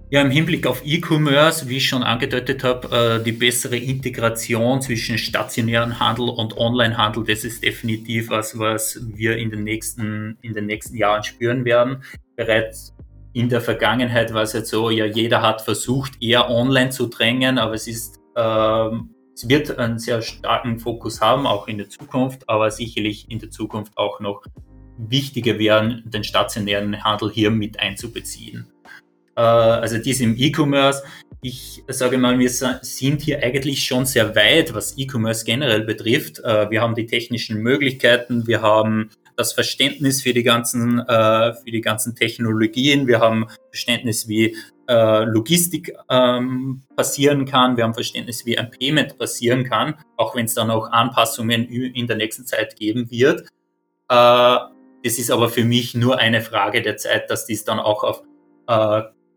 Ja, 0.10 0.22
im 0.22 0.32
Hinblick 0.32 0.66
auf 0.66 0.84
E-Commerce, 0.86 1.68
wie 1.68 1.78
ich 1.78 1.90
schon 1.90 2.02
angedeutet 2.02 2.64
habe, 2.64 3.20
äh, 3.20 3.24
die 3.24 3.34
bessere 3.34 3.76
Integration 3.76 4.82
zwischen 4.82 5.18
stationären 5.18 6.00
Handel 6.00 6.30
und 6.30 6.56
Online-Handel, 6.56 7.26
das 7.26 7.44
ist 7.44 7.62
definitiv 7.62 8.30
was, 8.30 8.58
was 8.58 9.02
wir 9.06 9.36
in 9.36 9.52
den 9.52 9.66
nächsten, 9.66 10.38
in 10.42 10.54
den 10.54 10.66
nächsten 10.66 10.96
Jahren 10.96 11.26
spüren 11.26 11.66
werden. 11.66 12.04
Bereits 12.38 12.96
in 13.34 13.50
der 13.50 13.60
Vergangenheit 13.60 14.34
war 14.34 14.44
es 14.44 14.54
jetzt 14.54 14.70
so, 14.70 14.90
ja, 14.90 15.04
jeder 15.04 15.42
hat 15.42 15.62
versucht, 15.62 16.14
eher 16.22 16.50
online 16.50 16.92
zu 16.92 17.08
drängen, 17.08 17.58
aber 17.58 17.74
es 17.74 17.88
ist, 17.90 18.18
äh, 18.38 18.90
es 19.36 19.50
wird 19.50 19.78
einen 19.78 20.00
sehr 20.00 20.22
starken 20.22 20.80
Fokus 20.80 21.20
haben, 21.20 21.46
auch 21.46 21.68
in 21.68 21.80
der 21.80 21.90
Zukunft, 21.90 22.48
aber 22.48 22.72
sicherlich 22.72 23.30
in 23.30 23.40
der 23.40 23.50
Zukunft 23.50 23.98
auch 23.98 24.22
noch 24.22 24.44
wichtiger 24.98 25.60
werden, 25.60 26.04
den 26.06 26.24
stationären 26.24 27.04
Handel 27.04 27.30
hier 27.30 27.52
mit 27.52 27.78
einzubeziehen. 27.82 28.72
Äh, 29.38 29.42
also 29.42 30.00
dies 30.00 30.20
im 30.20 30.36
E-Commerce. 30.36 31.04
Ich 31.42 31.84
sage 31.88 32.18
mal, 32.18 32.38
wir 32.40 32.50
sind 32.50 33.22
hier 33.22 33.44
eigentlich 33.44 33.86
schon 33.86 34.06
sehr 34.06 34.36
weit, 34.36 34.74
was 34.74 34.98
E-Commerce 34.98 35.46
generell 35.46 35.84
betrifft. 35.84 36.40
Äh, 36.40 36.70
wir 36.72 36.82
haben 36.82 36.96
die 36.96 37.06
technischen 37.06 37.62
Möglichkeiten, 37.62 38.48
wir 38.48 38.62
haben 38.62 39.12
das 39.36 39.54
Verständnis 39.54 40.24
für 40.24 40.34
die 40.34 40.42
ganzen, 40.42 41.00
äh, 41.00 41.54
für 41.54 41.72
die 41.72 41.82
ganzen 41.82 42.16
Technologien, 42.16 43.06
wir 43.06 43.20
haben 43.20 43.46
Verständnis, 43.72 44.28
wie 44.28 44.58
Logistik 44.90 45.94
ähm, 46.10 46.84
passieren 46.96 47.44
kann, 47.44 47.76
wir 47.76 47.84
haben 47.84 47.94
Verständnis, 47.94 48.46
wie 48.46 48.58
ein 48.58 48.72
Payment 48.72 49.18
passieren 49.18 49.66
kann, 49.66 49.96
auch 50.16 50.34
wenn 50.34 50.46
es 50.46 50.54
dann 50.54 50.72
auch 50.72 50.90
Anpassungen 50.90 51.68
in 51.68 52.08
der 52.08 52.16
nächsten 52.16 52.46
Zeit 52.46 52.78
geben 52.78 53.12
wird. 53.12 53.50
Das 54.08 54.70
ist 55.04 55.30
aber 55.30 55.50
für 55.50 55.66
mich 55.66 55.94
nur 55.94 56.20
eine 56.20 56.40
Frage 56.40 56.82
der 56.82 56.96
Zeit, 56.96 57.30
dass 57.30 57.46
dies 57.46 57.66
dann 57.66 57.82
auch 57.82 58.06
auf 58.06 58.24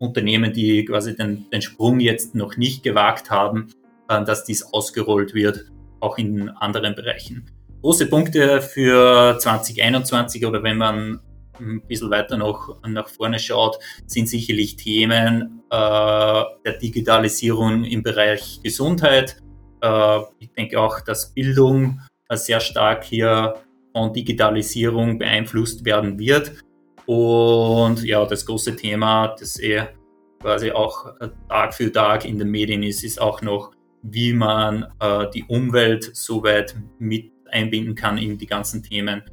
Unternehmen, 0.01 0.51
die 0.51 0.83
quasi 0.83 1.15
den, 1.15 1.49
den 1.51 1.61
Sprung 1.61 1.99
jetzt 1.99 2.35
noch 2.35 2.57
nicht 2.57 2.83
gewagt 2.83 3.29
haben, 3.29 3.67
äh, 4.09 4.23
dass 4.25 4.43
dies 4.43 4.63
ausgerollt 4.73 5.33
wird, 5.33 5.71
auch 5.99 6.17
in 6.17 6.49
anderen 6.49 6.95
Bereichen. 6.95 7.45
Große 7.81 8.07
Punkte 8.07 8.61
für 8.61 9.37
2021 9.39 10.45
oder 10.45 10.61
wenn 10.63 10.77
man 10.77 11.19
ein 11.59 11.81
bisschen 11.87 12.09
weiter 12.09 12.37
noch 12.37 12.77
nach 12.87 13.07
vorne 13.07 13.39
schaut, 13.39 13.77
sind 14.07 14.27
sicherlich 14.27 14.75
Themen 14.75 15.61
äh, 15.69 16.43
der 16.65 16.77
Digitalisierung 16.81 17.83
im 17.83 18.01
Bereich 18.01 18.59
Gesundheit. 18.63 19.37
Äh, 19.81 20.19
ich 20.39 20.51
denke 20.53 20.79
auch, 20.79 21.01
dass 21.01 21.33
Bildung 21.33 22.01
äh, 22.29 22.35
sehr 22.37 22.59
stark 22.59 23.03
hier 23.03 23.55
von 23.93 24.13
Digitalisierung 24.13 25.19
beeinflusst 25.19 25.85
werden 25.85 26.17
wird. 26.17 26.53
Und 27.11 28.05
ja, 28.05 28.23
das 28.25 28.45
große 28.45 28.77
Thema, 28.77 29.35
das 29.37 29.59
eh 29.59 29.81
quasi 30.39 30.71
auch 30.71 31.07
äh, 31.19 31.27
Tag 31.49 31.73
für 31.73 31.91
Tag 31.91 32.23
in 32.23 32.39
den 32.39 32.49
Medien 32.49 32.83
ist, 32.83 33.03
ist 33.03 33.19
auch 33.19 33.41
noch, 33.41 33.71
wie 34.01 34.31
man 34.31 34.85
äh, 35.01 35.29
die 35.31 35.43
Umwelt 35.43 36.09
so 36.15 36.41
weit 36.41 36.73
mit 36.99 37.33
einbinden 37.49 37.95
kann 37.95 38.17
in 38.17 38.37
die 38.37 38.45
ganzen 38.45 38.81
Themen, 38.81 39.23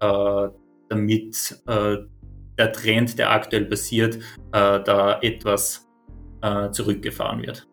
äh, 0.00 0.48
damit 0.88 1.62
äh, 1.66 1.96
der 2.56 2.72
Trend, 2.72 3.18
der 3.18 3.30
aktuell 3.30 3.66
passiert, 3.66 4.14
äh, 4.14 4.20
da 4.52 5.18
etwas 5.20 5.86
äh, 6.40 6.70
zurückgefahren 6.70 7.42
wird. 7.42 7.68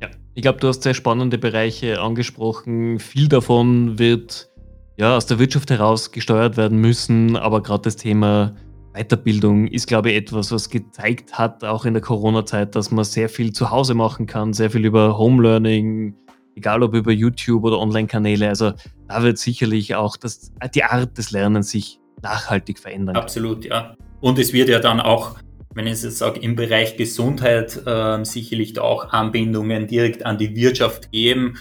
Ja, 0.00 0.10
ich 0.34 0.42
glaube, 0.42 0.60
du 0.60 0.68
hast 0.68 0.84
sehr 0.84 0.94
spannende 0.94 1.38
Bereiche 1.38 2.00
angesprochen. 2.00 3.00
Viel 3.00 3.26
davon 3.26 3.98
wird 3.98 4.49
ja, 5.00 5.16
aus 5.16 5.24
der 5.24 5.38
Wirtschaft 5.38 5.70
heraus 5.70 6.12
gesteuert 6.12 6.58
werden 6.58 6.78
müssen, 6.78 7.34
aber 7.34 7.62
gerade 7.62 7.84
das 7.84 7.96
Thema 7.96 8.54
Weiterbildung 8.92 9.66
ist, 9.66 9.86
glaube 9.86 10.10
ich, 10.10 10.16
etwas, 10.16 10.52
was 10.52 10.68
gezeigt 10.68 11.38
hat, 11.38 11.64
auch 11.64 11.86
in 11.86 11.94
der 11.94 12.02
Corona-Zeit, 12.02 12.74
dass 12.74 12.90
man 12.90 13.04
sehr 13.04 13.30
viel 13.30 13.52
zu 13.52 13.70
Hause 13.70 13.94
machen 13.94 14.26
kann, 14.26 14.52
sehr 14.52 14.70
viel 14.70 14.84
über 14.84 15.16
Home 15.16 15.42
Learning, 15.42 16.14
egal 16.54 16.82
ob 16.82 16.94
über 16.94 17.12
YouTube 17.12 17.64
oder 17.64 17.78
Online-Kanäle. 17.78 18.46
Also 18.46 18.72
da 19.08 19.22
wird 19.22 19.38
sicherlich 19.38 19.94
auch 19.94 20.18
das, 20.18 20.52
die 20.74 20.84
Art 20.84 21.16
des 21.16 21.30
Lernens 21.30 21.70
sich 21.70 21.98
nachhaltig 22.20 22.78
verändern. 22.78 23.16
Absolut, 23.16 23.64
ja. 23.64 23.96
Und 24.20 24.38
es 24.38 24.52
wird 24.52 24.68
ja 24.68 24.80
dann 24.80 25.00
auch, 25.00 25.36
wenn 25.72 25.86
ich 25.86 26.02
jetzt 26.02 26.18
sage, 26.18 26.40
im 26.40 26.56
Bereich 26.56 26.98
Gesundheit 26.98 27.80
äh, 27.86 28.22
sicherlich 28.24 28.78
auch 28.78 29.14
Anbindungen 29.14 29.86
direkt 29.86 30.26
an 30.26 30.36
die 30.36 30.54
Wirtschaft 30.54 31.10
geben 31.10 31.56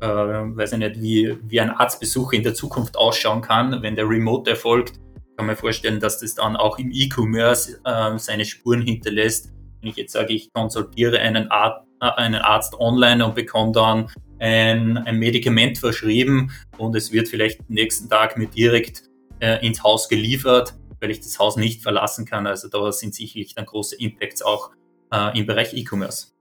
äh, 0.00 0.06
weiß 0.06 0.72
ich 0.72 0.78
nicht, 0.78 1.00
wie, 1.00 1.36
wie 1.42 1.60
ein 1.60 1.70
Arztbesuch 1.70 2.32
in 2.32 2.42
der 2.42 2.54
Zukunft 2.54 2.96
ausschauen 2.96 3.42
kann, 3.42 3.82
wenn 3.82 3.96
der 3.96 4.08
Remote 4.08 4.50
erfolgt. 4.50 5.00
Kann 5.36 5.46
man 5.46 5.56
vorstellen, 5.56 6.00
dass 6.00 6.20
das 6.20 6.34
dann 6.34 6.56
auch 6.56 6.78
im 6.78 6.90
E-Commerce 6.92 7.80
äh, 7.84 8.18
seine 8.18 8.44
Spuren 8.44 8.82
hinterlässt. 8.82 9.52
Wenn 9.80 9.90
ich 9.90 9.96
jetzt 9.96 10.12
sage, 10.12 10.32
ich 10.32 10.52
konsultiere 10.52 11.20
einen, 11.20 11.50
Ar 11.50 11.86
äh, 12.00 12.06
einen 12.06 12.40
Arzt 12.40 12.74
online 12.78 13.24
und 13.24 13.34
bekomme 13.34 13.72
dann 13.72 14.10
ein, 14.40 14.98
ein 14.98 15.18
Medikament 15.18 15.78
verschrieben 15.78 16.50
und 16.76 16.94
es 16.96 17.12
wird 17.12 17.28
vielleicht 17.28 17.68
nächsten 17.68 18.08
Tag 18.08 18.36
mir 18.36 18.46
direkt 18.46 19.02
äh, 19.40 19.64
ins 19.66 19.82
Haus 19.82 20.08
geliefert, 20.08 20.74
weil 21.00 21.10
ich 21.10 21.20
das 21.20 21.38
Haus 21.38 21.56
nicht 21.56 21.82
verlassen 21.82 22.24
kann. 22.24 22.46
Also 22.46 22.68
da 22.68 22.90
sind 22.92 23.14
sicherlich 23.14 23.54
dann 23.54 23.66
große 23.66 23.96
Impacts 23.96 24.42
auch 24.42 24.70
äh, 25.12 25.38
im 25.38 25.46
Bereich 25.46 25.74
E-Commerce. 25.74 26.37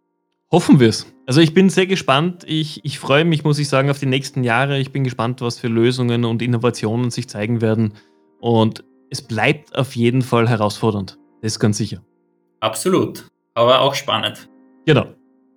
Hoffen 0.50 0.80
wir 0.80 0.88
es. 0.88 1.14
Also 1.26 1.42
ich 1.42 1.54
bin 1.54 1.70
sehr 1.70 1.88
gespannt. 1.88 2.46
Ich, 2.48 2.80
ich 2.86 3.00
freue 3.00 3.26
mich, 3.26 3.44
muss 3.44 3.60
ich 3.60 3.68
sagen, 3.68 3.90
auf 3.90 4.00
die 4.00 4.06
nächsten 4.06 4.46
Jahre. 4.46 4.80
Ich 4.80 4.94
bin 4.94 5.04
gespannt, 5.04 5.42
was 5.42 5.60
für 5.60 5.68
Lösungen 5.68 6.24
und 6.24 6.42
Innovationen 6.42 7.12
sich 7.12 7.28
zeigen 7.28 7.60
werden. 7.60 7.94
Und 8.40 8.86
es 9.10 9.22
bleibt 9.22 9.78
auf 9.78 9.98
jeden 9.98 10.22
Fall 10.22 10.48
herausfordernd. 10.48 11.18
Das 11.42 11.54
ist 11.54 11.60
ganz 11.60 11.78
sicher. 11.78 12.02
Absolut. 12.62 13.28
Aber 13.56 13.82
auch 13.82 13.94
spannend. 13.94 14.48
Genau. 14.86 15.08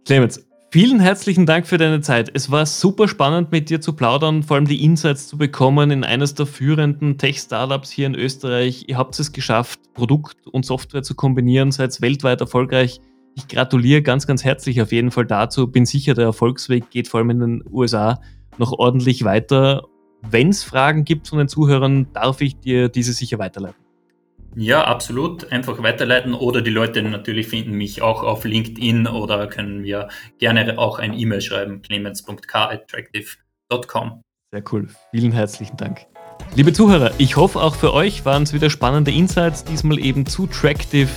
Clemens, 0.06 0.44
vielen 0.72 0.98
herzlichen 0.98 1.46
Dank 1.46 1.68
für 1.68 1.78
deine 1.78 2.00
Zeit. 2.00 2.28
Es 2.34 2.50
war 2.50 2.66
super 2.66 3.06
spannend, 3.06 3.52
mit 3.52 3.70
dir 3.70 3.80
zu 3.80 3.92
plaudern, 3.92 4.42
vor 4.42 4.56
allem 4.56 4.66
die 4.66 4.84
Insights 4.84 5.28
zu 5.28 5.38
bekommen 5.38 5.92
in 5.92 6.02
eines 6.02 6.34
der 6.34 6.46
führenden 6.46 7.16
Tech-Startups 7.16 7.92
hier 7.92 8.06
in 8.06 8.16
Österreich. 8.16 8.86
Ihr 8.88 8.98
habt 8.98 9.16
es 9.20 9.30
geschafft, 9.30 9.78
Produkt 9.94 10.48
und 10.48 10.66
Software 10.66 11.04
zu 11.04 11.14
kombinieren, 11.14 11.70
seid 11.70 12.00
weltweit 12.00 12.40
erfolgreich. 12.40 13.00
Ich 13.40 13.48
gratuliere 13.48 14.02
ganz, 14.02 14.26
ganz 14.26 14.44
herzlich 14.44 14.82
auf 14.82 14.92
jeden 14.92 15.10
Fall 15.10 15.24
dazu. 15.24 15.66
Bin 15.66 15.86
sicher, 15.86 16.12
der 16.12 16.26
Erfolgsweg 16.26 16.90
geht 16.90 17.08
vor 17.08 17.20
allem 17.20 17.30
in 17.30 17.40
den 17.40 17.64
USA 17.72 18.20
noch 18.58 18.72
ordentlich 18.72 19.24
weiter. 19.24 19.84
Wenn 20.20 20.50
es 20.50 20.62
Fragen 20.62 21.04
gibt 21.04 21.26
von 21.26 21.38
den 21.38 21.48
Zuhörern, 21.48 22.12
darf 22.12 22.42
ich 22.42 22.58
dir 22.58 22.90
diese 22.90 23.14
sicher 23.14 23.38
weiterleiten. 23.38 23.80
Ja, 24.56 24.84
absolut. 24.84 25.50
Einfach 25.50 25.82
weiterleiten 25.82 26.34
oder 26.34 26.60
die 26.60 26.70
Leute 26.70 27.02
natürlich 27.02 27.48
finden 27.48 27.72
mich 27.72 28.02
auch 28.02 28.22
auf 28.22 28.44
LinkedIn 28.44 29.06
oder 29.06 29.46
können 29.46 29.80
mir 29.80 30.08
gerne 30.38 30.78
auch 30.78 30.98
ein 30.98 31.14
E-Mail 31.14 31.40
schreiben, 31.40 31.80
clemens.k.attractive 31.80 33.38
tractive.com. 33.70 34.20
Sehr 34.52 34.62
cool. 34.70 34.88
Vielen 35.12 35.32
herzlichen 35.32 35.78
Dank. 35.78 36.00
Liebe 36.56 36.74
Zuhörer, 36.74 37.12
ich 37.16 37.36
hoffe 37.36 37.58
auch 37.60 37.74
für 37.74 37.94
euch 37.94 38.26
waren 38.26 38.42
es 38.42 38.52
wieder 38.52 38.68
spannende 38.68 39.12
Insights, 39.12 39.64
diesmal 39.64 39.98
eben 39.98 40.26
zu 40.26 40.46
Tractive. 40.46 41.08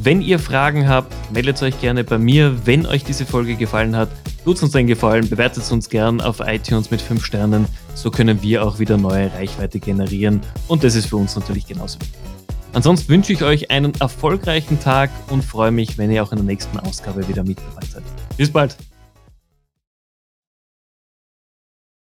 Wenn 0.00 0.22
ihr 0.22 0.38
Fragen 0.38 0.88
habt, 0.88 1.12
meldet 1.32 1.60
euch 1.60 1.80
gerne 1.80 2.04
bei 2.04 2.18
mir. 2.18 2.64
Wenn 2.66 2.86
euch 2.86 3.02
diese 3.02 3.26
Folge 3.26 3.56
gefallen 3.56 3.96
hat, 3.96 4.08
tut 4.44 4.62
uns 4.62 4.76
einen 4.76 4.86
Gefallen, 4.86 5.28
bewertet 5.28 5.70
uns 5.72 5.88
gern 5.88 6.20
auf 6.20 6.38
iTunes 6.38 6.92
mit 6.92 7.02
5 7.02 7.24
Sternen. 7.24 7.66
So 7.96 8.12
können 8.12 8.40
wir 8.40 8.64
auch 8.64 8.78
wieder 8.78 8.96
neue 8.96 9.32
Reichweite 9.32 9.80
generieren 9.80 10.40
und 10.68 10.84
das 10.84 10.94
ist 10.94 11.06
für 11.06 11.16
uns 11.16 11.34
natürlich 11.34 11.66
genauso 11.66 11.98
wichtig. 12.00 12.16
Ansonsten 12.74 13.08
wünsche 13.08 13.32
ich 13.32 13.42
euch 13.42 13.72
einen 13.72 13.92
erfolgreichen 13.98 14.78
Tag 14.78 15.10
und 15.30 15.44
freue 15.44 15.72
mich, 15.72 15.98
wenn 15.98 16.12
ihr 16.12 16.22
auch 16.22 16.30
in 16.30 16.38
der 16.38 16.46
nächsten 16.46 16.78
Ausgabe 16.78 17.26
wieder 17.26 17.42
mit 17.42 17.58
dabei 17.58 17.86
seid. 17.86 18.04
Bis 18.36 18.52
bald! 18.52 18.76